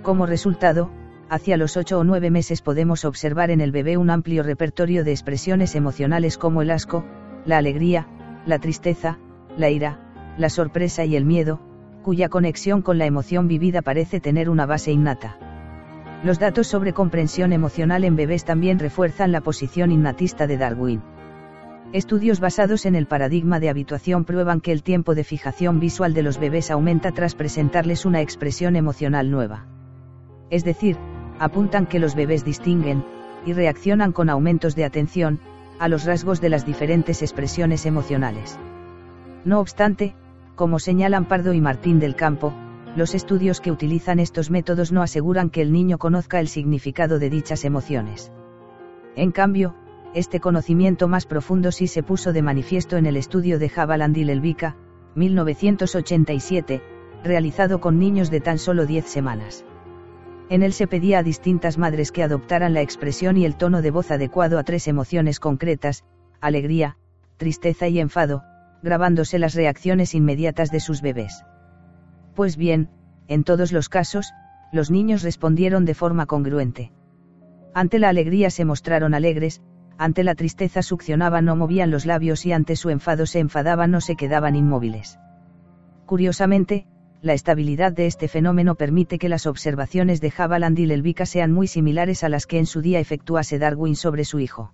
[0.03, 0.91] Como resultado,
[1.31, 5.13] hacia los 8 o 9 meses podemos observar en el bebé un amplio repertorio de
[5.13, 7.03] expresiones emocionales como el asco,
[7.47, 8.07] la alegría,
[8.45, 9.19] la tristeza,
[9.57, 11.63] la ira, la sorpresa y el miedo,
[12.09, 15.37] cuya conexión con la emoción vivida parece tener una base innata.
[16.25, 21.03] Los datos sobre comprensión emocional en bebés también refuerzan la posición innatista de Darwin.
[21.93, 26.23] Estudios basados en el paradigma de habituación prueban que el tiempo de fijación visual de
[26.23, 29.67] los bebés aumenta tras presentarles una expresión emocional nueva.
[30.49, 30.97] Es decir,
[31.39, 33.05] apuntan que los bebés distinguen,
[33.45, 35.41] y reaccionan con aumentos de atención,
[35.79, 38.59] a los rasgos de las diferentes expresiones emocionales.
[39.45, 40.15] No obstante,
[40.59, 42.53] como señalan Pardo y Martín del Campo,
[42.97, 47.31] los estudios que utilizan estos métodos no aseguran que el niño conozca el significado de
[47.31, 48.33] dichas emociones.
[49.15, 49.77] En cambio,
[50.15, 54.25] este conocimiento más profundo sí se puso de manifiesto en el estudio de Javaland y
[54.25, 54.77] Lelvica,
[55.15, 56.83] 1987,
[57.23, 59.65] realizado con niños de tan solo 10 semanas.
[60.51, 63.93] En él se pedía a distintas madres que adoptaran la expresión y el tono de
[63.93, 66.03] voz adecuado a tres emociones concretas,
[66.41, 66.97] alegría,
[67.37, 68.43] tristeza y enfado,
[68.83, 71.45] grabándose las reacciones inmediatas de sus bebés.
[72.35, 72.91] Pues bien,
[73.27, 74.33] en todos los casos,
[74.73, 76.93] los niños respondieron de forma congruente.
[77.75, 79.63] Ante la alegría se mostraron alegres,
[79.99, 84.01] ante la tristeza succionaban o movían los labios y ante su enfado se enfadaban o
[84.01, 85.19] se quedaban inmóviles.
[86.07, 86.87] Curiosamente,
[87.21, 91.67] la estabilidad de este fenómeno permite que las observaciones de Havaland y Lelvica sean muy
[91.67, 94.73] similares a las que en su día efectuase Darwin sobre su hijo.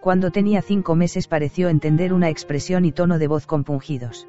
[0.00, 4.28] Cuando tenía cinco meses pareció entender una expresión y tono de voz compungidos.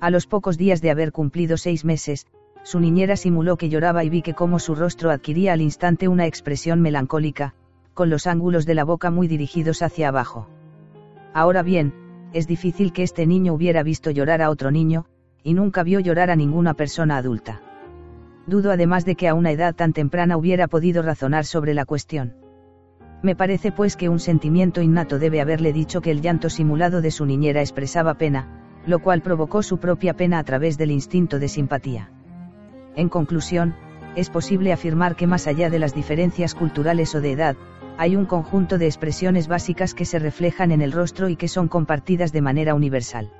[0.00, 2.26] A los pocos días de haber cumplido seis meses,
[2.62, 6.26] su niñera simuló que lloraba y vi que como su rostro adquiría al instante una
[6.26, 7.54] expresión melancólica,
[7.92, 10.48] con los ángulos de la boca muy dirigidos hacia abajo.
[11.34, 11.92] Ahora bien,
[12.32, 15.06] es difícil que este niño hubiera visto llorar a otro niño,
[15.42, 17.60] y nunca vio llorar a ninguna persona adulta.
[18.46, 22.34] Dudo además de que a una edad tan temprana hubiera podido razonar sobre la cuestión.
[23.20, 27.10] Me parece pues que un sentimiento innato debe haberle dicho que el llanto simulado de
[27.10, 31.48] su niñera expresaba pena, lo cual provocó su propia pena a través del instinto de
[31.48, 32.10] simpatía.
[32.94, 33.74] En conclusión,
[34.14, 37.56] es posible afirmar que más allá de las diferencias culturales o de edad,
[37.96, 41.66] hay un conjunto de expresiones básicas que se reflejan en el rostro y que son
[41.66, 43.32] compartidas de manera universal.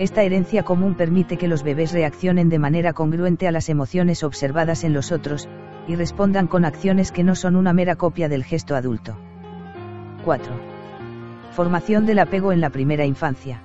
[0.00, 4.82] Esta herencia común permite que los bebés reaccionen de manera congruente a las emociones observadas
[4.82, 5.48] en los otros,
[5.88, 9.16] y respondan con acciones que no son una mera copia del gesto adulto.
[10.24, 10.52] 4.
[11.52, 13.62] Formación del apego en la primera infancia.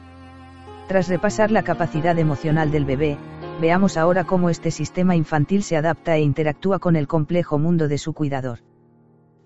[0.88, 3.18] Tras repasar la capacidad emocional del bebé,
[3.60, 7.98] veamos ahora cómo este sistema infantil se adapta e interactúa con el complejo mundo de
[7.98, 8.60] su cuidador.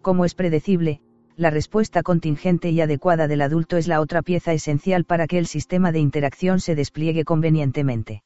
[0.01, 1.01] Como es predecible,
[1.35, 5.47] la respuesta contingente y adecuada del adulto es la otra pieza esencial para que el
[5.47, 8.23] sistema de interacción se despliegue convenientemente.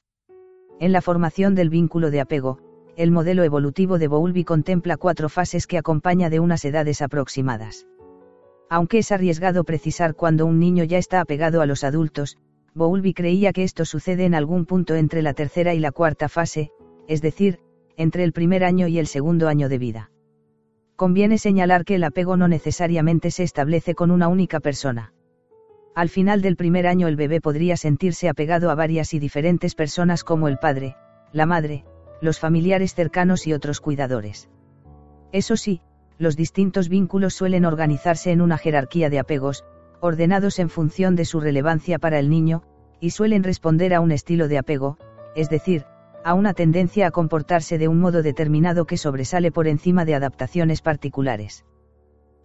[0.79, 5.67] En la formación del vínculo de apego, el modelo evolutivo de Bowlby contempla cuatro fases
[5.67, 7.87] que acompaña de unas edades aproximadas.
[8.69, 12.37] Aunque es arriesgado precisar cuando un niño ya está apegado a los adultos,
[12.73, 16.71] Bowlby creía que esto sucede en algún punto entre la tercera y la cuarta fase,
[17.07, 17.59] es decir,
[17.97, 20.11] entre el primer año y el segundo año de vida.
[20.95, 25.13] Conviene señalar que el apego no necesariamente se establece con una única persona.
[25.95, 30.23] Al final del primer año el bebé podría sentirse apegado a varias y diferentes personas
[30.23, 30.95] como el padre,
[31.33, 31.83] la madre,
[32.21, 34.49] los familiares cercanos y otros cuidadores.
[35.31, 35.81] Eso sí,
[36.17, 39.65] los distintos vínculos suelen organizarse en una jerarquía de apegos,
[39.99, 42.63] ordenados en función de su relevancia para el niño,
[42.99, 44.97] y suelen responder a un estilo de apego,
[45.35, 45.85] es decir,
[46.23, 50.81] a una tendencia a comportarse de un modo determinado que sobresale por encima de adaptaciones
[50.81, 51.65] particulares.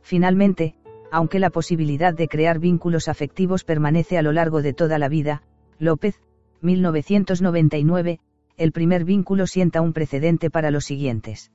[0.01, 0.75] Finalmente,
[1.11, 5.43] aunque la posibilidad de crear vínculos afectivos permanece a lo largo de toda la vida,
[5.79, 6.21] López,
[6.63, 8.21] 1999,
[8.57, 11.53] el primer vínculo sienta un precedente para los siguientes.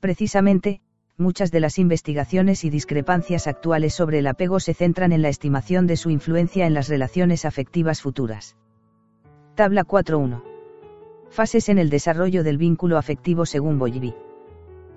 [0.00, 0.80] Precisamente,
[1.16, 5.86] muchas de las investigaciones y discrepancias actuales sobre el apego se centran en la estimación
[5.86, 8.56] de su influencia en las relaciones afectivas futuras.
[9.54, 10.42] Tabla 4.1.
[11.30, 14.14] Fases en el desarrollo del vínculo afectivo según Boyvi.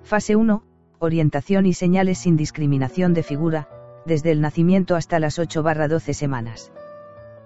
[0.02, 0.64] Fase 1.
[0.98, 3.68] Orientación y señales sin discriminación de figura,
[4.06, 6.72] desde el nacimiento hasta las 8-12 semanas.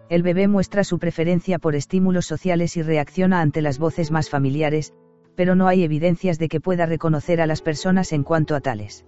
[0.08, 4.94] El bebé muestra su preferencia por estímulos sociales y reacciona ante las voces más familiares,
[5.34, 9.04] pero no hay evidencias de que pueda reconocer a las personas en cuanto a tales.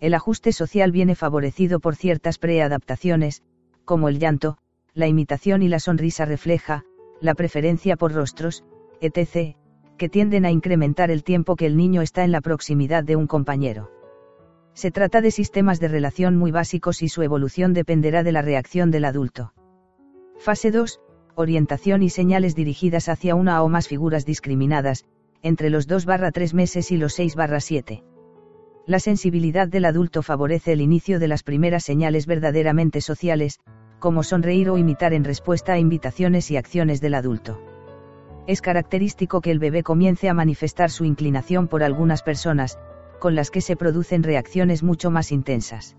[0.00, 3.42] El ajuste social viene favorecido por ciertas preadaptaciones,
[3.84, 4.58] como el llanto,
[4.92, 6.84] la imitación y la sonrisa refleja,
[7.20, 8.64] la preferencia por rostros,
[9.00, 9.56] etc.,
[9.96, 13.26] que tienden a incrementar el tiempo que el niño está en la proximidad de un
[13.28, 13.90] compañero.
[14.74, 18.90] Se trata de sistemas de relación muy básicos y su evolución dependerá de la reacción
[18.90, 19.52] del adulto.
[20.38, 21.00] Fase 2.
[21.34, 25.04] Orientación y señales dirigidas hacia una o más figuras discriminadas,
[25.42, 28.04] entre los 2-3 meses y los 6-7.
[28.86, 33.58] La sensibilidad del adulto favorece el inicio de las primeras señales verdaderamente sociales,
[33.98, 37.60] como sonreír o imitar en respuesta a invitaciones y acciones del adulto
[38.46, 42.78] Es característico que el bebé comience a manifestar su inclinación por algunas personas,
[43.18, 45.96] con las que se producen reacciones mucho más intensas.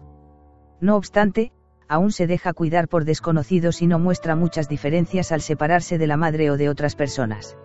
[0.80, 1.52] No obstante,
[1.90, 6.16] aún se deja cuidar por desconocidos y no muestra muchas diferencias al separarse de la
[6.16, 7.58] madre o de otras personas.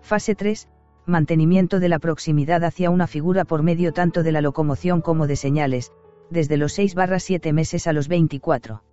[0.00, 0.68] Fase 3.
[1.04, 5.34] Mantenimiento de la proximidad hacia una figura por medio tanto de la locomoción como de
[5.34, 5.92] señales,
[6.30, 8.84] desde los 6 barra 7 meses a los 24.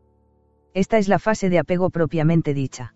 [0.74, 2.96] Esta es la fase de apego propiamente dicha.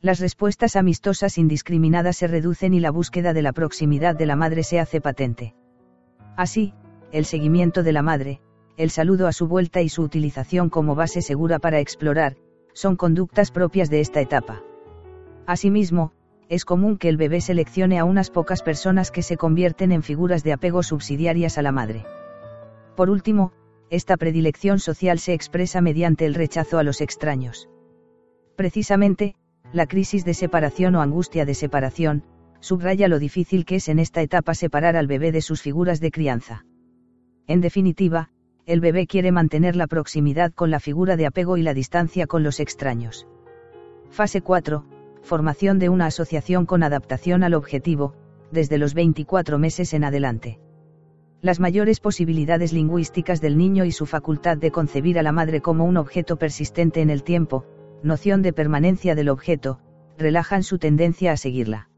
[0.00, 4.64] Las respuestas amistosas indiscriminadas se reducen y la búsqueda de la proximidad de la madre
[4.64, 5.54] se hace patente.
[6.36, 6.74] Así,
[7.12, 8.40] el seguimiento de la madre,
[8.76, 12.36] el saludo a su vuelta y su utilización como base segura para explorar,
[12.72, 14.62] son conductas propias de esta etapa.
[15.46, 16.12] Asimismo,
[16.48, 20.42] es común que el bebé seleccione a unas pocas personas que se convierten en figuras
[20.42, 22.04] de apego subsidiarias a la madre.
[22.96, 23.52] Por último,
[23.90, 27.68] esta predilección social se expresa mediante el rechazo a los extraños.
[28.56, 29.34] Precisamente,
[29.72, 32.24] la crisis de separación o angustia de separación,
[32.60, 36.10] subraya lo difícil que es en esta etapa separar al bebé de sus figuras de
[36.10, 36.64] crianza.
[37.46, 38.30] En definitiva,
[38.64, 42.42] el bebé quiere mantener la proximidad con la figura de apego y la distancia con
[42.42, 43.26] los extraños.
[44.10, 44.84] Fase 4.
[45.22, 48.14] Formación de una asociación con adaptación al objetivo,
[48.52, 50.60] desde los 24 meses en adelante.
[51.40, 55.84] Las mayores posibilidades lingüísticas del niño y su facultad de concebir a la madre como
[55.84, 57.66] un objeto persistente en el tiempo,
[58.04, 59.80] noción de permanencia del objeto,
[60.18, 61.88] relajan su tendencia a seguirla.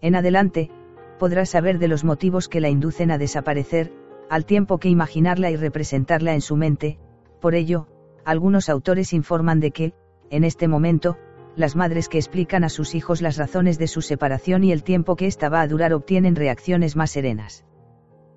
[0.00, 0.70] En adelante,
[1.18, 3.92] podrá saber de los motivos que la inducen a desaparecer,
[4.32, 6.98] al tiempo que imaginarla y representarla en su mente,
[7.38, 7.86] por ello,
[8.24, 9.92] algunos autores informan de que,
[10.30, 11.18] en este momento,
[11.54, 15.16] las madres que explican a sus hijos las razones de su separación y el tiempo
[15.16, 17.66] que ésta va a durar obtienen reacciones más serenas.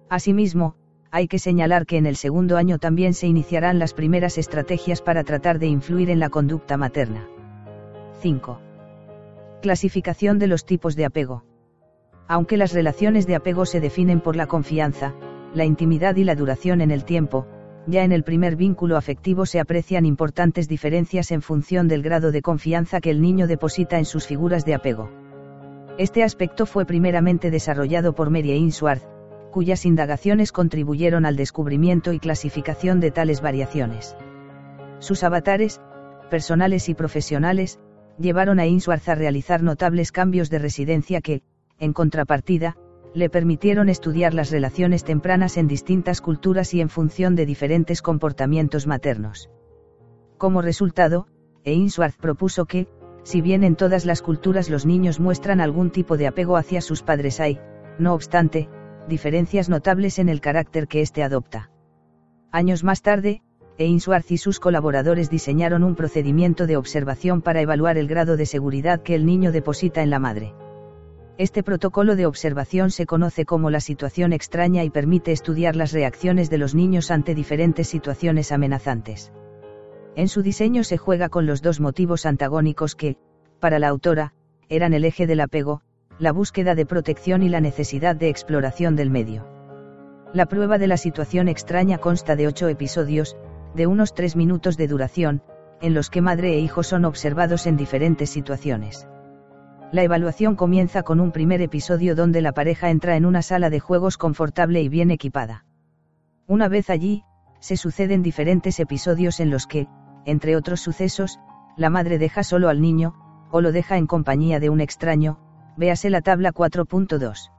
[0.09, 0.75] Asimismo,
[1.11, 5.23] hay que señalar que en el segundo año también se iniciarán las primeras estrategias para
[5.23, 7.29] tratar de influir en la conducta materna.
[8.19, 8.59] 5.
[9.61, 11.45] Clasificación de los tipos de apego.
[12.27, 15.15] Aunque las relaciones de apego se definen por la confianza,
[15.55, 17.47] la intimidad y la duración en el tiempo,
[17.87, 22.41] ya en el primer vínculo afectivo se aprecian importantes diferencias en función del grado de
[22.41, 25.09] confianza que el niño deposita en sus figuras de apego.
[25.97, 29.03] Este aspecto fue primeramente desarrollado por Mary Ainsworth,
[29.51, 34.17] cuyas indagaciones contribuyeron al descubrimiento y clasificación de tales variaciones.
[34.99, 35.79] Sus avatares,
[36.29, 37.79] personales y profesionales,
[38.19, 41.43] llevaron a Ainsworth a realizar notables cambios de residencia que,
[41.79, 42.75] en contrapartida,
[43.15, 48.87] le permitieron estudiar las relaciones tempranas en distintas culturas y en función de diferentes comportamientos
[48.87, 49.49] maternos.
[50.37, 51.25] Como resultado,
[51.65, 52.87] Ainsworth propuso que,
[53.23, 57.03] si bien en todas las culturas los niños muestran algún tipo de apego hacia sus
[57.03, 57.57] padres hay,
[57.97, 58.69] no obstante,
[59.07, 61.71] diferencias notables en el carácter que éste adopta.
[62.51, 63.41] Años más tarde,
[63.79, 69.01] Ainsworth y sus colaboradores diseñaron un procedimiento de observación para evaluar el grado de seguridad
[69.01, 70.53] que el niño deposita en la madre.
[71.37, 76.49] Este protocolo de observación se conoce como la situación extraña y permite estudiar las reacciones
[76.49, 79.33] de los niños ante diferentes situaciones amenazantes.
[80.15, 83.17] En su diseño se juega con los dos motivos antagónicos que,
[83.59, 84.33] para la autora,
[84.69, 85.81] eran el eje del apego,
[86.19, 89.45] la búsqueda de protección y la necesidad de exploración del medio.
[90.31, 93.35] La prueba de la situación extraña consta de ocho episodios,
[93.75, 95.43] de unos tres minutos de duración,
[95.81, 99.05] en los que madre e hijo son observados en diferentes situaciones.
[99.91, 103.79] La evaluación comienza con un primer episodio donde la pareja entra en una sala de
[103.79, 105.65] juegos confortable y bien equipada.
[106.47, 107.23] Una vez allí,
[107.59, 109.87] se suceden diferentes episodios en los que,
[110.25, 111.39] entre otros sucesos,
[111.77, 113.13] la madre deja solo al niño,
[113.51, 115.39] o lo deja en compañía de un extraño,
[115.77, 117.51] véase la tabla 4.2.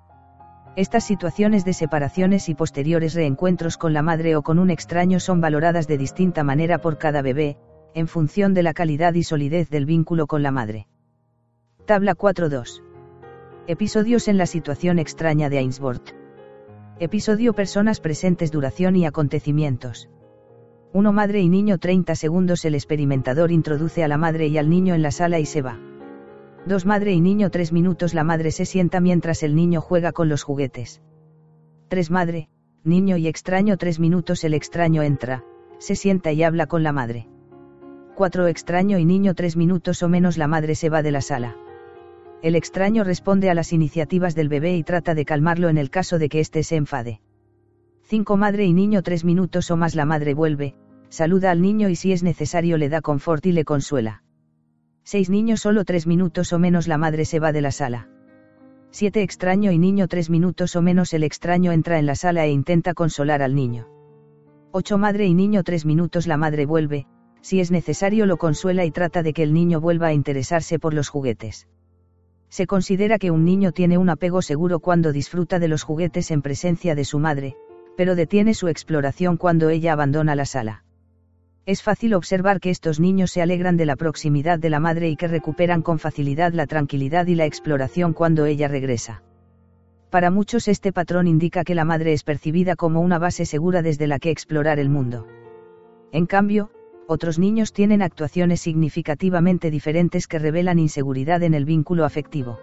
[0.74, 5.40] Estas situaciones de separaciones y posteriores reencuentros con la madre o con un extraño son
[5.40, 7.56] valoradas de distinta manera por cada bebé,
[7.94, 10.86] en función de la calidad y solidez del vínculo con la madre.
[11.87, 12.83] Tabla 4.2.
[13.68, 16.16] Episodios en la situación extraña de Ainsworth.
[16.99, 20.09] Episodio Personas presentes duración y acontecimientos.
[20.92, 24.96] 1 Madre y niño 30 segundos El experimentador introduce a la madre y al niño
[24.96, 25.79] en la sala y se va.
[26.66, 30.29] 2 Madre y niño 3 minutos La madre se sienta mientras el niño juega con
[30.29, 31.03] los juguetes.
[31.87, 32.49] 3 Madre,
[32.82, 35.45] niño y extraño 3 minutos El extraño entra,
[35.78, 37.28] se sienta y habla con la madre.
[38.16, 41.57] 4 Extraño y niño 3 minutos o menos La madre se va de la sala.
[42.43, 46.18] El extraño responde a las iniciativas del bebé y trata de calmarlo en el caso
[46.18, 47.20] de que éste se enfade.
[48.03, 50.74] 5 Madre y niño 3 minutos o más la madre vuelve,
[51.09, 54.22] saluda al niño y si es necesario le da confort y le consuela.
[55.05, 58.09] 6 Niño solo 3 minutos o menos la madre se va de la sala.
[58.91, 62.51] 7 Extraño y niño 3 minutos o menos el extraño entra en la sala e
[62.51, 63.89] intenta consolar al niño.
[64.72, 67.07] 8 Madre y niño 3 minutos la madre vuelve,
[67.41, 70.93] si es necesario lo consuela y trata de que el niño vuelva a interesarse por
[70.93, 71.68] los juguetes.
[72.49, 76.42] Se considera que un niño tiene un apego seguro cuando disfruta de los juguetes en
[76.42, 77.57] presencia de su madre,
[77.97, 80.84] pero detiene su exploración cuando ella abandona la sala.
[81.66, 85.16] Es fácil observar que estos niños se alegran de la proximidad de la madre y
[85.16, 89.22] que recuperan con facilidad la tranquilidad y la exploración cuando ella regresa.
[90.11, 94.07] Para muchos este patrón indica que la madre es percibida como una base segura desde
[94.07, 95.26] la que explorar el mundo.
[96.12, 96.70] En cambio,
[97.09, 102.59] otros niños tienen actuaciones significativamente diferentes que revelan inseguridad en el vínculo afectivo.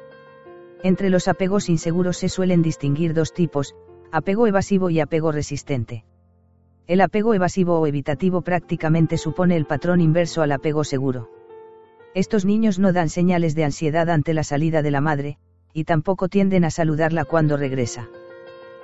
[0.83, 3.75] Entre los apegos inseguros se suelen distinguir dos tipos,
[4.11, 6.03] apego evasivo y apego resistente.
[6.87, 11.29] El apego evasivo o evitativo prácticamente supone el patrón inverso al apego seguro.
[12.13, 15.37] Estos niños no dan señales de ansiedad ante la salida de la madre,
[15.73, 18.09] y tampoco tienden a saludarla cuando regresa.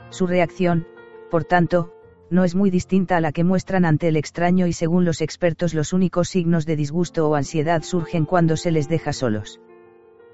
[0.10, 0.88] Su reacción,
[1.30, 1.93] por tanto,
[2.30, 5.74] no es muy distinta a la que muestran ante el extraño y según los expertos
[5.74, 9.60] los únicos signos de disgusto o ansiedad surgen cuando se les deja solos.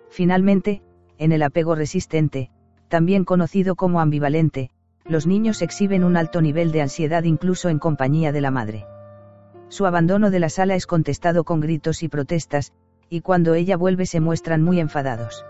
[0.10, 0.82] Finalmente,
[1.18, 2.52] en el apego resistente,
[2.88, 4.70] también conocido como ambivalente,
[5.06, 8.86] los niños exhiben un alto nivel de ansiedad incluso en compañía de la madre.
[9.70, 12.74] Su abandono de la sala es contestado con gritos y protestas,
[13.10, 15.46] y cuando ella vuelve se muestran muy enfadados.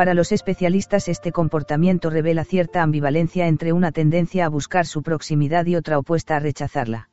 [0.00, 5.66] Para los especialistas este comportamiento revela cierta ambivalencia entre una tendencia a buscar su proximidad
[5.66, 7.10] y otra opuesta a rechazarla.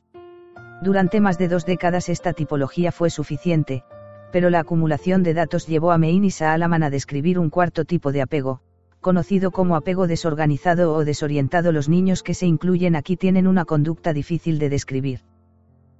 [0.80, 3.84] Durante más de dos décadas esta tipología fue suficiente,
[4.32, 8.10] pero la acumulación de datos llevó a Mein y Saalaman a describir un cuarto tipo
[8.10, 8.62] de apego,
[9.02, 11.72] conocido como apego desorganizado o desorientado.
[11.72, 15.20] Los niños que se incluyen aquí tienen una conducta difícil de describir.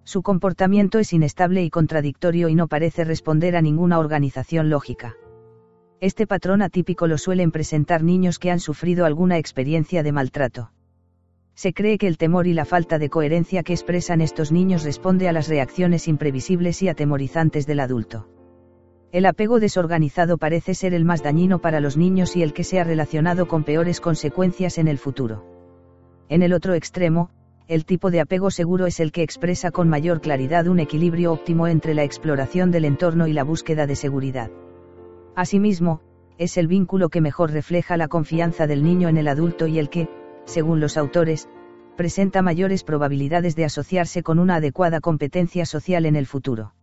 [0.04, 5.16] Su comportamiento es inestable y contradictorio y no parece responder a ninguna organización lógica.
[6.00, 10.70] Este patrón atípico lo suelen presentar niños que han sufrido alguna experiencia de maltrato.
[11.54, 15.28] Se cree que el temor y la falta de coherencia que expresan estos niños responde
[15.28, 18.28] a las reacciones imprevisibles y atemorizantes del adulto.
[19.10, 22.78] El apego desorganizado parece ser el más dañino para los niños y el que se
[22.78, 25.44] ha relacionado con peores consecuencias en el futuro.
[26.28, 27.30] En el otro extremo,
[27.66, 31.66] el tipo de apego seguro es el que expresa con mayor claridad un equilibrio óptimo
[31.66, 34.48] entre la exploración del entorno y la búsqueda de seguridad.
[35.38, 36.00] Asimismo,
[36.36, 39.88] es el vínculo que mejor refleja la confianza del niño en el adulto y el
[39.88, 40.08] que,
[40.46, 41.48] según los autores,
[41.96, 46.74] presenta mayores probabilidades de asociarse con una adecuada competencia social en el futuro.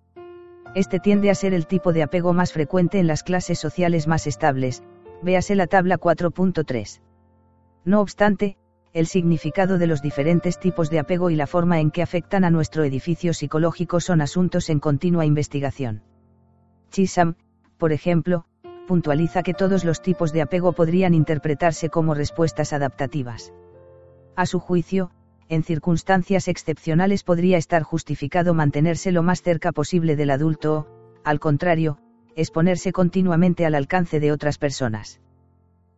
[0.74, 4.26] Este tiende a ser el tipo de apego más frecuente en las clases sociales más
[4.26, 4.84] estables,
[5.22, 7.02] véase la tabla 4.3.
[7.84, 8.56] No obstante,
[8.94, 12.52] el significado de los diferentes tipos de apego y la forma en que afectan a
[12.52, 16.04] nuestro edificio psicológico son asuntos en continua investigación.
[16.90, 17.36] Chisholm,
[17.78, 18.46] por ejemplo,
[18.86, 23.54] puntualiza que todos los tipos de apego podrían interpretarse como respuestas adaptativas.
[24.36, 25.12] A su juicio,
[25.50, 30.88] en circunstancias excepcionales podría estar justificado mantenerse lo más cerca posible del adulto o,
[31.24, 31.98] al contrario,
[32.36, 35.22] exponerse continuamente al alcance de otras personas.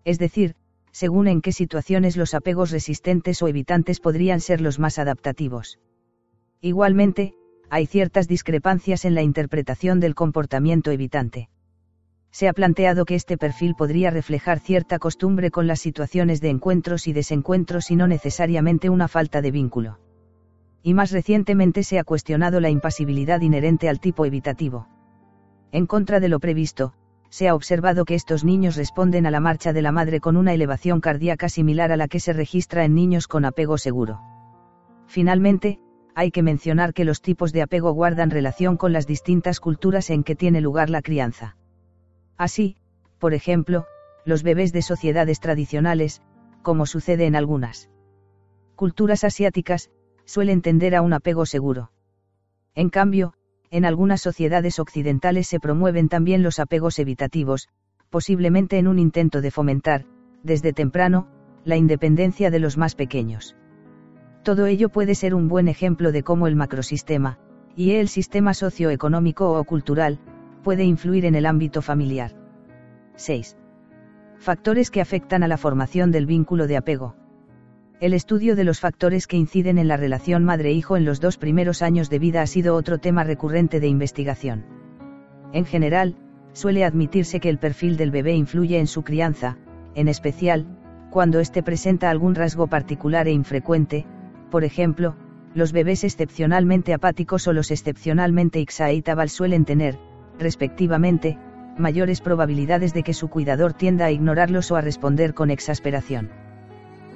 [0.05, 0.55] Es decir,
[0.91, 5.80] según en qué situaciones los apegos resistentes o evitantes podrían ser los más adaptativos.
[6.61, 7.36] Igualmente,
[7.69, 11.49] hay ciertas discrepancias en la interpretación del comportamiento evitante
[12.38, 17.07] se ha planteado que este perfil podría reflejar cierta costumbre con las situaciones de encuentros
[17.07, 19.97] y desencuentros y no necesariamente una falta de vínculo.
[20.83, 24.88] Y más recientemente se ha cuestionado la impasibilidad inherente al tipo evitativo.
[25.71, 26.93] En contra de lo previsto,
[27.29, 30.53] se ha observado que estos niños responden a la marcha de la madre con una
[30.53, 34.21] elevación cardíaca similar a la que se registra en niños con apego seguro.
[35.07, 35.79] Finalmente,
[36.13, 40.23] hay que mencionar que los tipos de apego guardan relación con las distintas culturas en
[40.23, 41.55] que tiene lugar la crianza.
[42.38, 42.77] Así,
[43.19, 43.85] por ejemplo,
[44.25, 46.21] los bebés de sociedades tradicionales,
[46.61, 47.89] como sucede en algunas
[48.75, 49.89] culturas asiáticas,
[50.25, 51.91] suelen tender a un apego seguro.
[52.75, 53.33] En cambio,
[53.71, 57.69] en algunas sociedades occidentales se promueven también los apegos evitativos,
[58.09, 60.05] posiblemente en un intento de fomentar,
[60.43, 61.27] desde temprano,
[61.65, 63.55] la independencia de los más pequeños.
[64.43, 67.39] Todo ello puede ser un buen ejemplo de cómo el macrosistema,
[67.75, 70.19] y el sistema socioeconómico o cultural,
[70.68, 72.34] puede influir en el ámbito familiar.
[73.15, 73.55] 6.
[74.38, 77.15] Factores que afectan a la formación del vínculo de apego.
[78.01, 81.82] El estudio de los factores que inciden en la relación madre-hijo en los dos primeros
[81.82, 84.65] años de vida ha sido otro tema recurrente de investigación.
[85.53, 86.18] En general,
[86.51, 89.57] suele admitirse que el perfil del bebé influye en su crianza,
[89.95, 90.68] en especial,
[91.11, 94.05] cuando éste presenta algún rasgo particular e infrecuente,
[94.51, 95.15] por ejemplo,
[95.53, 99.97] los bebés excepcionalmente apáticos o los excepcionalmente excitable suelen tener,
[100.39, 101.38] respectivamente,
[101.77, 106.29] mayores probabilidades de que su cuidador tienda a ignorarlos o a responder con exasperación.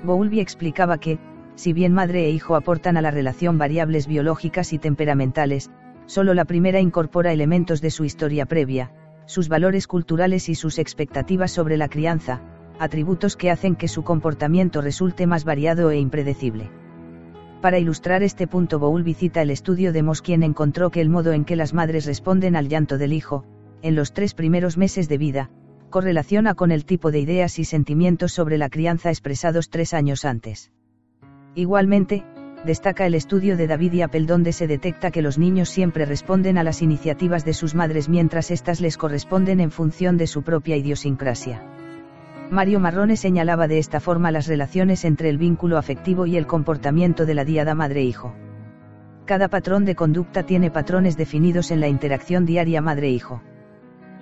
[0.04, 1.20] Bowlby explicaba que,
[1.56, 5.70] si bien madre e hijo aportan a la relación variables biológicas y temperamentales,
[6.06, 8.92] solo la primera incorpora elementos de su historia previa,
[9.26, 12.42] sus valores culturales y sus expectativas sobre la crianza,
[12.80, 16.81] atributos que hacen que su comportamiento resulte más variado e impredecible.
[17.62, 21.32] Para ilustrar este punto Boul visita el estudio de Moss quien encontró que el modo
[21.32, 23.46] en que las madres responden al llanto del hijo,
[23.84, 25.52] en los tres primeros meses de vida,
[25.92, 30.72] correlaciona con el tipo de ideas y sentimientos sobre la crianza expresados tres años antes.
[31.54, 32.26] Igualmente,
[32.66, 36.58] destaca el estudio de David y Apple donde se detecta que los niños siempre responden
[36.58, 40.78] a las iniciativas de sus madres mientras éstas les corresponden en función de su propia
[40.78, 41.62] idiosincrasia.
[42.52, 47.26] Mario Marrone señalaba de esta forma las relaciones entre el vínculo afectivo y el comportamiento
[47.26, 48.36] de la diada madre-hijo.
[49.24, 53.42] Cada patrón de conducta tiene patrones definidos en la interacción diaria madre-hijo.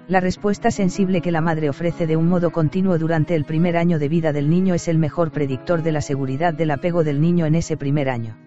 [0.07, 3.97] La respuesta sensible que la madre ofrece de un modo continuo durante el primer año
[3.97, 7.47] de vida del niño es el mejor predictor de la seguridad del apego del niño
[7.47, 8.37] en ese primer año.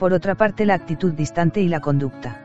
[0.00, 2.40] Por otra parte, la actitud distante y la conducta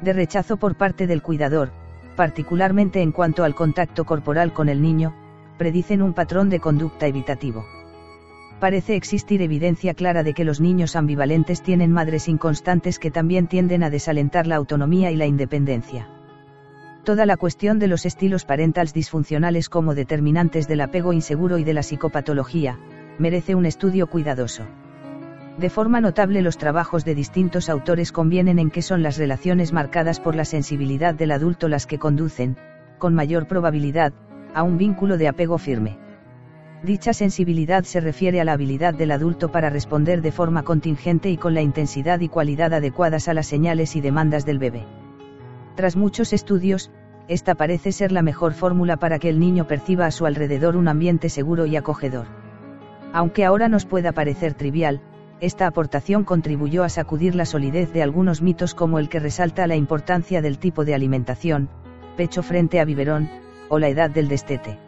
[0.00, 1.70] de rechazo por parte del cuidador,
[2.16, 5.14] particularmente en cuanto al contacto corporal con el niño,
[5.56, 7.64] predicen un patrón de conducta evitativo.
[8.60, 13.82] Parece existir evidencia clara de que los niños ambivalentes tienen madres inconstantes que también tienden
[13.82, 16.08] a desalentar la autonomía y la independencia.
[17.04, 21.74] Toda la cuestión de los estilos parentales disfuncionales como determinantes del apego inseguro y de
[21.74, 22.78] la psicopatología,
[23.18, 24.64] merece un estudio cuidadoso.
[25.58, 30.18] De forma notable los trabajos de distintos autores convienen en que son las relaciones marcadas
[30.18, 32.56] por la sensibilidad del adulto las que conducen,
[32.98, 34.12] con mayor probabilidad,
[34.56, 35.98] a un vínculo de apego firme.
[36.82, 41.36] Dicha sensibilidad se refiere a la habilidad del adulto para responder de forma contingente y
[41.36, 44.86] con la intensidad y cualidad adecuadas a las señales y demandas del bebé.
[45.74, 46.90] Tras muchos estudios,
[47.28, 50.88] esta parece ser la mejor fórmula para que el niño perciba a su alrededor un
[50.88, 52.24] ambiente seguro y acogedor.
[53.12, 55.02] Aunque ahora nos pueda parecer trivial,
[55.42, 59.76] esta aportación contribuyó a sacudir la solidez de algunos mitos como el que resalta la
[59.76, 61.68] importancia del tipo de alimentación,
[62.16, 63.28] pecho frente a biberón,
[63.68, 64.78] o la edad del destete.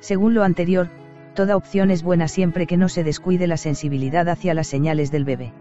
[0.00, 0.90] Según lo anterior,
[1.34, 5.24] toda opción es buena siempre que no se descuide la sensibilidad hacia las señales del
[5.24, 5.52] bebé.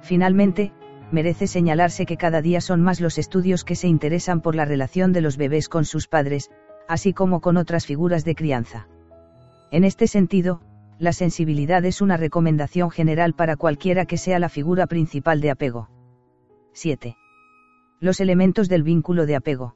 [0.00, 0.72] Finalmente,
[1.12, 5.12] merece señalarse que cada día son más los estudios que se interesan por la relación
[5.12, 6.50] de los bebés con sus padres,
[6.88, 8.88] así como con otras figuras de crianza.
[9.70, 10.60] En este sentido,
[10.98, 15.88] la sensibilidad es una recomendación general para cualquiera que sea la figura principal de apego.
[16.72, 17.16] 7.
[18.00, 19.74] Los elementos del vínculo de apego.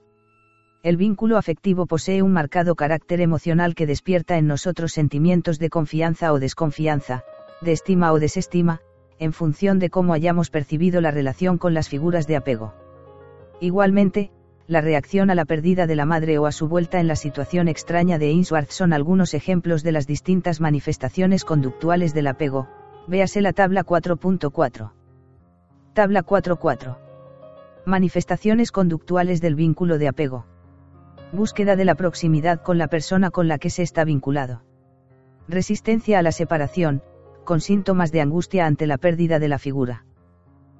[0.82, 6.32] El vínculo afectivo posee un marcado carácter emocional que despierta en nosotros sentimientos de confianza
[6.32, 7.22] o desconfianza,
[7.60, 8.80] de estima o desestima,
[9.20, 12.74] en función de cómo hayamos percibido la relación con las figuras de apego.
[13.60, 14.32] Igualmente,
[14.66, 17.68] la reacción a la pérdida de la madre o a su vuelta en la situación
[17.68, 22.66] extraña de Ainsworth son algunos ejemplos de las distintas manifestaciones conductuales del apego,
[23.06, 24.90] véase la tabla 4.4.
[25.92, 26.98] Tabla 4.4.
[27.86, 30.51] Manifestaciones conductuales del vínculo de apego.
[31.32, 34.62] Búsqueda de la proximidad con la persona con la que se está vinculado.
[35.48, 37.02] Resistencia a la separación,
[37.44, 40.04] con síntomas de angustia ante la pérdida de la figura.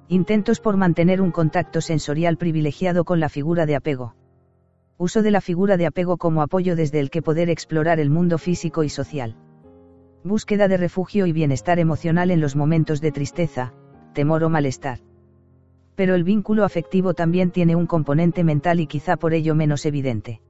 [0.09, 4.15] Intentos por mantener un contacto sensorial privilegiado con la figura de apego.
[4.99, 8.37] Uso de la figura de apego como apoyo desde el que poder explorar el mundo
[8.37, 9.35] físico y social.
[10.23, 13.73] Búsqueda de refugio y bienestar emocional en los momentos de tristeza,
[14.13, 14.99] temor o malestar
[15.95, 20.41] pero el vínculo afectivo también tiene un componente mental y quizá por ello menos evidente.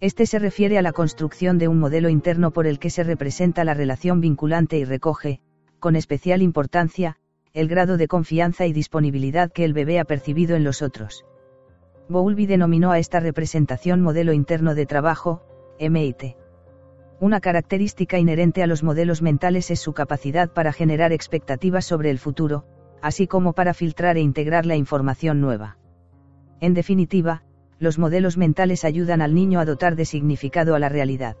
[0.00, 3.64] Este se refiere a la construcción de un modelo interno por el que se representa
[3.64, 5.40] la relación vinculante y recoge,
[5.78, 7.16] con especial importancia,
[7.52, 11.24] el grado de confianza y disponibilidad que el bebé ha percibido en los otros.
[12.08, 15.42] Bowlby denominó a esta representación modelo interno de trabajo,
[15.78, 16.36] MIT.
[17.20, 22.18] Una característica inherente a los modelos mentales es su capacidad para generar expectativas sobre el
[22.18, 22.64] futuro,
[23.02, 25.78] así como para filtrar e integrar la información nueva.
[26.60, 27.42] En definitiva,
[27.78, 31.36] los modelos mentales ayudan al niño a dotar de significado a la realidad.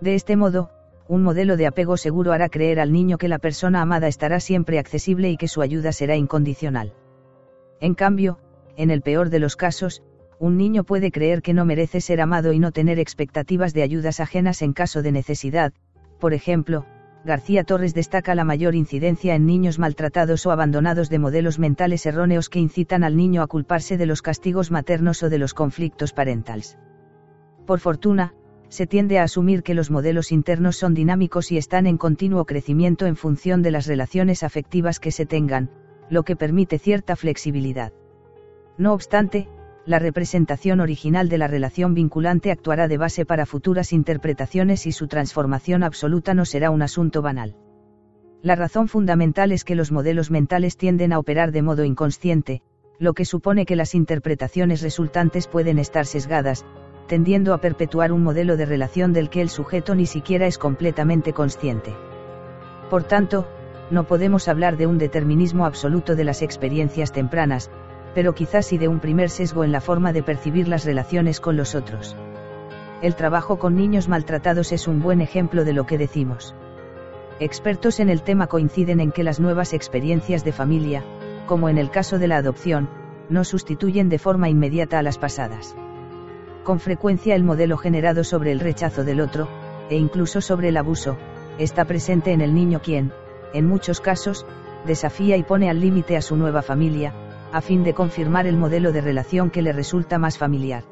[0.00, 0.70] De este modo,
[1.08, 4.78] un modelo de apego seguro hará creer al niño que la persona amada estará siempre
[4.78, 6.92] accesible y que su ayuda será incondicional.
[7.80, 8.38] En cambio,
[8.76, 10.02] en el peor de los casos,
[10.38, 14.20] un niño puede creer que no merece ser amado y no tener expectativas de ayudas
[14.20, 15.72] ajenas en caso de necesidad,
[16.20, 16.86] por ejemplo,
[17.28, 22.48] García Torres destaca la mayor incidencia en niños maltratados o abandonados de modelos mentales erróneos
[22.48, 26.78] que incitan al niño a culparse de los castigos maternos o de los conflictos parentales.
[27.66, 28.32] Por fortuna,
[28.70, 33.04] se tiende a asumir que los modelos internos son dinámicos y están en continuo crecimiento
[33.04, 35.68] en función de las relaciones afectivas que se tengan,
[36.08, 37.92] lo que permite cierta flexibilidad.
[38.78, 39.50] No obstante,
[39.88, 45.08] la representación original de la relación vinculante actuará de base para futuras interpretaciones y su
[45.08, 47.56] transformación absoluta no será un asunto banal.
[48.42, 52.60] La razón fundamental es que los modelos mentales tienden a operar de modo inconsciente,
[52.98, 56.66] lo que supone que las interpretaciones resultantes pueden estar sesgadas,
[57.06, 61.32] tendiendo a perpetuar un modelo de relación del que el sujeto ni siquiera es completamente
[61.32, 61.94] consciente.
[62.90, 63.48] Por tanto,
[63.90, 67.70] no podemos hablar de un determinismo absoluto de las experiencias tempranas,
[68.14, 71.56] pero quizás sí de un primer sesgo en la forma de percibir las relaciones con
[71.56, 72.16] los otros.
[73.00, 76.54] El trabajo con niños maltratados es un buen ejemplo de lo que decimos.
[77.38, 81.04] Expertos en el tema coinciden en que las nuevas experiencias de familia,
[81.46, 82.88] como en el caso de la adopción,
[83.28, 85.76] no sustituyen de forma inmediata a las pasadas.
[86.64, 89.48] Con frecuencia el modelo generado sobre el rechazo del otro,
[89.90, 91.16] e incluso sobre el abuso,
[91.58, 93.12] está presente en el niño quien,
[93.54, 94.44] en muchos casos,
[94.86, 97.14] desafía y pone al límite a su nueva familia,
[97.52, 100.84] a fin de confirmar el modelo de relación que le resulta más familiar.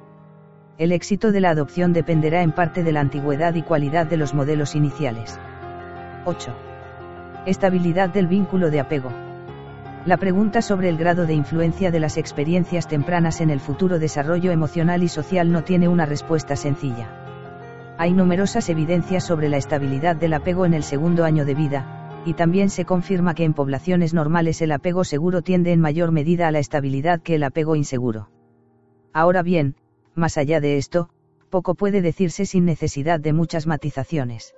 [0.79, 4.35] El éxito de la adopción dependerá en parte de la antigüedad y cualidad de los
[4.35, 5.39] modelos iniciales.
[6.25, 6.55] 8.
[7.47, 9.11] Estabilidad del vínculo de apego.
[10.05, 14.53] La pregunta sobre el grado de influencia de las experiencias tempranas en el futuro desarrollo
[14.53, 17.09] emocional y social no tiene una respuesta sencilla.
[17.99, 22.35] Hay numerosas evidencias sobre la estabilidad del apego en el segundo año de vida, y
[22.35, 26.51] también se confirma que en poblaciones normales el apego seguro tiende en mayor medida a
[26.51, 28.31] la estabilidad que el apego inseguro.
[29.13, 29.77] Ahora bien,
[30.17, 31.09] más allá de esto,
[31.51, 34.57] poco puede decirse sin necesidad de muchas matizaciones.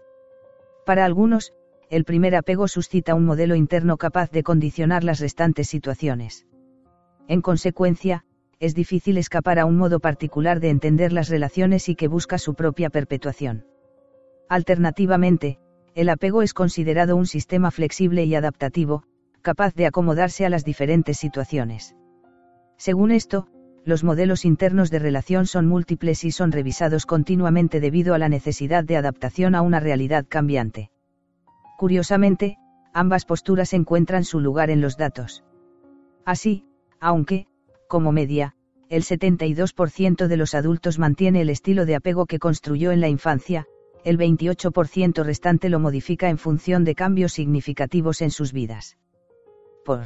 [0.87, 1.53] Para algunos,
[1.91, 6.47] el primer apego suscita un modelo interno capaz de condicionar las restantes situaciones.
[7.29, 8.25] En consecuencia,
[8.61, 12.55] es difícil escapar a un modo particular de entender las relaciones y que busca su
[12.55, 13.67] propia perpetuación.
[14.49, 15.59] Alternativamente,
[15.99, 19.03] el apego es considerado un sistema flexible y adaptativo,
[19.43, 21.97] capaz de acomodarse a las diferentes situaciones.
[22.77, 23.49] Según esto,
[23.85, 28.85] los modelos internos de relación son múltiples y son revisados continuamente debido a la necesidad
[28.85, 30.93] de adaptación a una realidad cambiante.
[31.77, 32.59] Curiosamente,
[32.95, 35.43] ambas posturas encuentran su lugar en los datos.
[36.25, 36.65] Así,
[37.01, 37.49] aunque,
[37.89, 38.55] como media,
[38.89, 43.67] el 72% de los adultos mantiene el estilo de apego que construyó en la infancia,
[44.05, 48.97] el 28% restante lo modifica en función de cambios significativos en sus vidas.
[49.85, 50.01] Por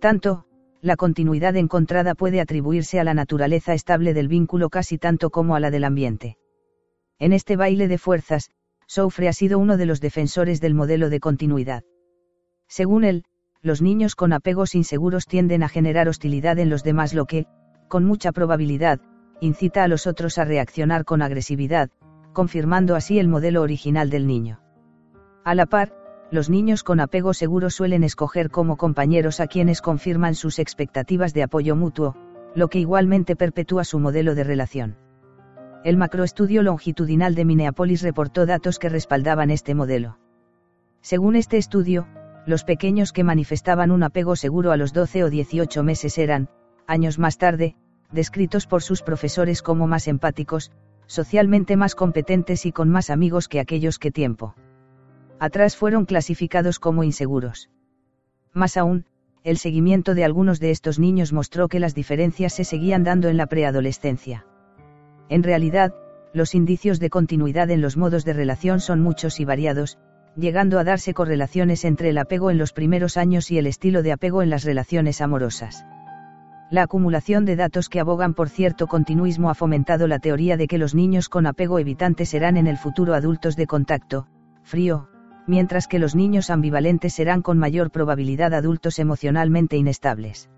[0.00, 0.44] tanto,
[0.80, 5.60] la continuidad encontrada puede atribuirse a la naturaleza estable del vínculo casi tanto como a
[5.60, 6.36] la del ambiente.
[7.18, 8.50] En este baile de fuerzas,
[8.86, 11.84] Soufre ha sido uno de los defensores del modelo de continuidad.
[12.68, 13.24] Según él,
[13.62, 17.46] los niños con apegos inseguros tienden a generar hostilidad en los demás lo que,
[17.88, 19.00] con mucha probabilidad,
[19.40, 21.90] incita a los otros a reaccionar con agresividad,
[22.34, 24.60] confirmando así el modelo original del niño.
[25.44, 25.94] A la par,
[26.30, 31.44] los niños con apego seguro suelen escoger como compañeros a quienes confirman sus expectativas de
[31.44, 32.16] apoyo mutuo,
[32.54, 34.96] lo que igualmente perpetúa su modelo de relación.
[35.84, 40.18] El macroestudio longitudinal de Minneapolis reportó datos que respaldaban este modelo.
[41.02, 42.06] Según este estudio,
[42.46, 46.48] los pequeños que manifestaban un apego seguro a los 12 o 18 meses eran,
[46.86, 47.76] años más tarde,
[48.12, 50.72] descritos por sus profesores como más empáticos,
[51.06, 54.54] socialmente más competentes y con más amigos que aquellos que tiempo
[55.38, 57.70] atrás fueron clasificados como inseguros.
[58.52, 59.04] Más aún,
[59.42, 63.36] el seguimiento de algunos de estos niños mostró que las diferencias se seguían dando en
[63.36, 64.46] la preadolescencia.
[65.28, 65.94] En realidad,
[66.32, 69.98] los indicios de continuidad en los modos de relación son muchos y variados,
[70.36, 74.12] llegando a darse correlaciones entre el apego en los primeros años y el estilo de
[74.12, 75.84] apego en las relaciones amorosas.
[76.70, 80.78] La acumulación de datos que abogan por cierto continuismo ha fomentado la teoría de que
[80.78, 84.26] los niños con apego evitante serán en el futuro adultos de contacto,
[84.62, 85.08] frío,
[85.46, 90.48] mientras que los niños ambivalentes serán con mayor probabilidad adultos emocionalmente inestables.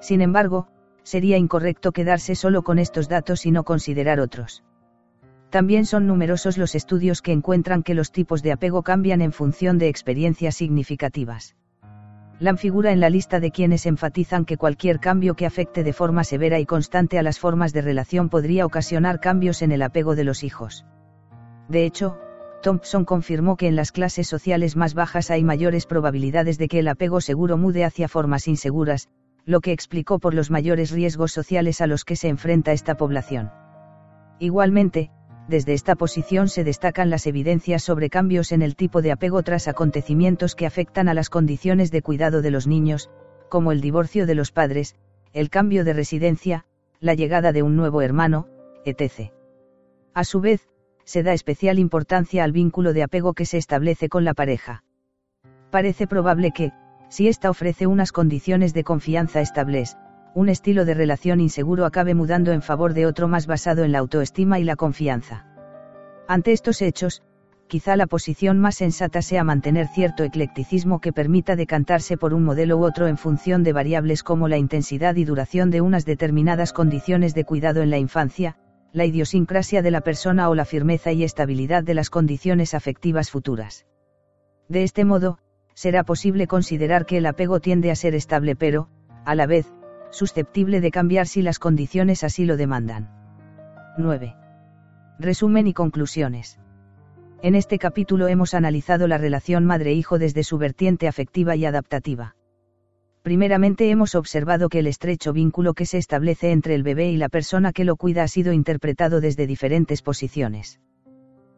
[0.00, 0.68] Sin embargo,
[1.02, 4.62] sería incorrecto quedarse solo con estos datos y no considerar otros.
[5.50, 9.78] También son numerosos los estudios que encuentran que los tipos de apego cambian en función
[9.78, 11.56] de experiencias significativas.
[12.42, 16.24] LAM figura en la lista de quienes enfatizan que cualquier cambio que afecte de forma
[16.24, 20.24] severa y constante a las formas de relación podría ocasionar cambios en el apego de
[20.24, 20.84] los hijos.
[21.68, 22.18] De hecho,
[22.60, 26.88] Thompson confirmó que en las clases sociales más bajas hay mayores probabilidades de que el
[26.88, 29.06] apego seguro mude hacia formas inseguras,
[29.44, 33.52] lo que explicó por los mayores riesgos sociales a los que se enfrenta esta población.
[34.40, 35.12] Igualmente,
[35.52, 39.68] desde esta posición se destacan las evidencias sobre cambios en el tipo de apego tras
[39.68, 43.10] acontecimientos que afectan a las condiciones de cuidado de los niños,
[43.50, 44.96] como el divorcio de los padres,
[45.34, 46.64] el cambio de residencia,
[47.00, 48.48] la llegada de un nuevo hermano,
[48.86, 49.30] etc.
[50.14, 50.70] A su vez,
[51.04, 54.84] se da especial importancia al vínculo de apego que se establece con la pareja.
[55.70, 56.72] Parece probable que,
[57.10, 59.98] si ésta ofrece unas condiciones de confianza estables,
[60.34, 63.98] un estilo de relación inseguro acabe mudando en favor de otro más basado en la
[63.98, 65.46] autoestima y la confianza.
[66.26, 67.22] Ante estos hechos,
[67.66, 72.78] quizá la posición más sensata sea mantener cierto eclecticismo que permita decantarse por un modelo
[72.78, 77.34] u otro en función de variables como la intensidad y duración de unas determinadas condiciones
[77.34, 78.56] de cuidado en la infancia,
[78.92, 83.86] la idiosincrasia de la persona o la firmeza y estabilidad de las condiciones afectivas futuras.
[84.68, 85.38] De este modo,
[85.74, 88.88] será posible considerar que el apego tiende a ser estable pero,
[89.24, 89.72] a la vez,
[90.12, 93.10] susceptible de cambiar si las condiciones así lo demandan.
[93.98, 94.36] 9.
[95.18, 96.60] Resumen y conclusiones.
[97.42, 102.36] En este capítulo hemos analizado la relación madre-hijo desde su vertiente afectiva y adaptativa.
[103.22, 107.28] Primeramente hemos observado que el estrecho vínculo que se establece entre el bebé y la
[107.28, 110.80] persona que lo cuida ha sido interpretado desde diferentes posiciones.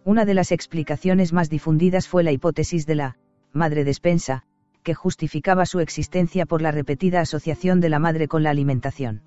[0.04, 3.16] Una de las explicaciones más difundidas fue la hipótesis de la
[3.52, 4.44] madre despensa,
[4.84, 9.22] que justificaba su existencia por la repetida asociación de la madre con la alimentación.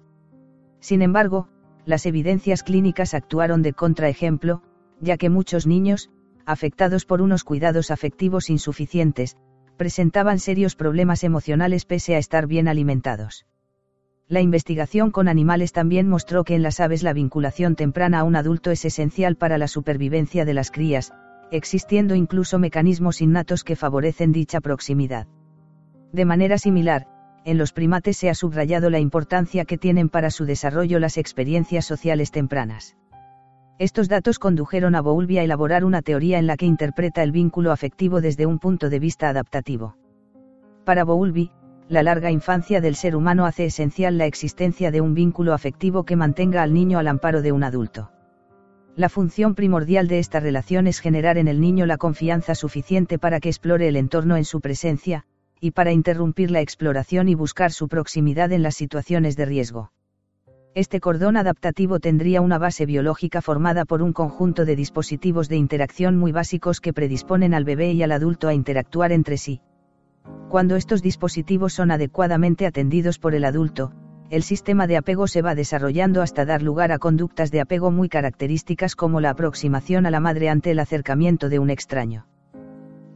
[0.79, 1.49] Sin embargo,
[1.85, 4.61] las evidencias clínicas actuaron de contraejemplo,
[5.01, 6.09] ya que muchos niños,
[6.45, 9.35] afectados por unos cuidados afectivos insuficientes,
[9.77, 13.45] presentaban serios problemas emocionales pese a estar bien alimentados.
[14.27, 18.35] La investigación con animales también mostró que en las aves la vinculación temprana a un
[18.35, 21.13] adulto es esencial para la supervivencia de las crías,
[21.51, 25.27] existiendo incluso mecanismos innatos que favorecen dicha proximidad.
[26.11, 27.07] De manera similar,
[27.45, 31.85] en los primates se ha subrayado la importancia que tienen para su desarrollo las experiencias
[31.85, 32.97] sociales tempranas.
[33.79, 37.71] Estos datos condujeron a Bowlby a elaborar una teoría en la que interpreta el vínculo
[37.71, 39.95] afectivo desde un punto de vista adaptativo.
[40.83, 41.51] Para Bowlby,
[41.87, 46.15] la larga infancia del ser humano hace esencial la existencia de un vínculo afectivo que
[46.15, 48.11] mantenga al niño al amparo de un adulto.
[48.95, 53.39] La función primordial de esta relación es generar en el niño la confianza suficiente para
[53.39, 55.25] que explore el entorno en su presencia,
[55.59, 59.91] y para interrumpir la exploración y buscar su proximidad en las situaciones de riesgo.
[60.75, 66.17] Este cordón adaptativo tendría una base biológica formada por un conjunto de dispositivos de interacción
[66.17, 69.61] muy básicos que predisponen al bebé y al adulto a interactuar entre sí.
[70.49, 73.91] Cuando estos dispositivos son adecuadamente atendidos por el adulto,
[74.29, 78.09] el sistema de apego se va desarrollando hasta dar lugar a conductas de apego muy
[78.09, 82.27] características como la aproximación a la madre ante el acercamiento de un extraño.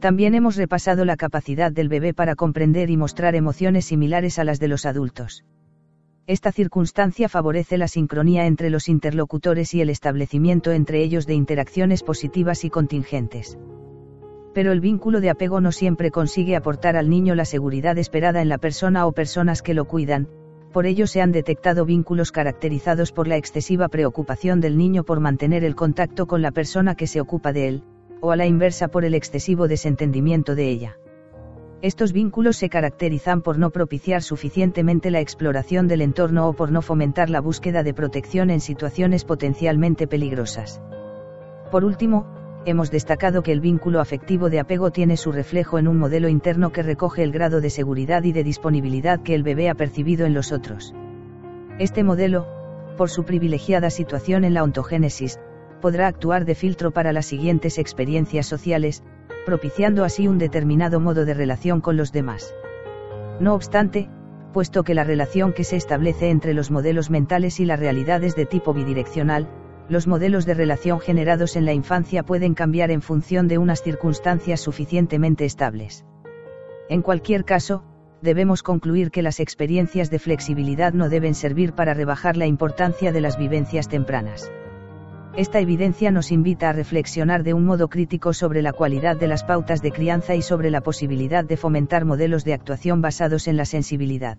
[0.02, 4.58] También hemos repasado la capacidad del bebé para comprender y mostrar emociones similares a las
[4.58, 5.44] de los adultos.
[6.26, 12.02] Esta circunstancia favorece la sincronía entre los interlocutores y el establecimiento entre ellos de interacciones
[12.02, 13.56] positivas y contingentes.
[14.52, 18.48] Pero el vínculo de apego no siempre consigue aportar al niño la seguridad esperada en
[18.48, 20.26] la persona o personas que lo cuidan,
[20.72, 25.62] por ello se han detectado vínculos caracterizados por la excesiva preocupación del niño por mantener
[25.62, 27.84] el contacto con la persona que se ocupa de él,
[28.22, 30.98] o a la inversa por el excesivo desentendimiento de ella.
[31.82, 36.82] Estos vínculos se caracterizan por no propiciar suficientemente la exploración del entorno o por no
[36.82, 40.80] fomentar la búsqueda de protección en situaciones potencialmente peligrosas.
[41.72, 42.28] Por último,
[42.64, 46.70] hemos destacado que el vínculo afectivo de apego tiene su reflejo en un modelo interno
[46.70, 50.34] que recoge el grado de seguridad y de disponibilidad que el bebé ha percibido en
[50.34, 50.94] los otros.
[51.80, 52.46] Este modelo,
[52.96, 55.40] por su privilegiada situación en la ontogénesis,
[55.82, 59.02] podrá actuar de filtro para las siguientes experiencias sociales,
[59.44, 62.54] propiciando así un determinado modo de relación con los demás.
[63.38, 64.08] No obstante,
[64.54, 68.34] puesto que la relación que se establece entre los modelos mentales y la realidad es
[68.34, 69.48] de tipo bidireccional,
[69.88, 74.60] los modelos de relación generados en la infancia pueden cambiar en función de unas circunstancias
[74.60, 76.06] suficientemente estables.
[76.88, 77.84] En cualquier caso,
[78.22, 83.20] debemos concluir que las experiencias de flexibilidad no deben servir para rebajar la importancia de
[83.20, 84.50] las vivencias tempranas.
[85.34, 89.44] Esta evidencia nos invita a reflexionar de un modo crítico sobre la cualidad de las
[89.44, 93.64] pautas de crianza y sobre la posibilidad de fomentar modelos de actuación basados en la
[93.64, 94.36] sensibilidad.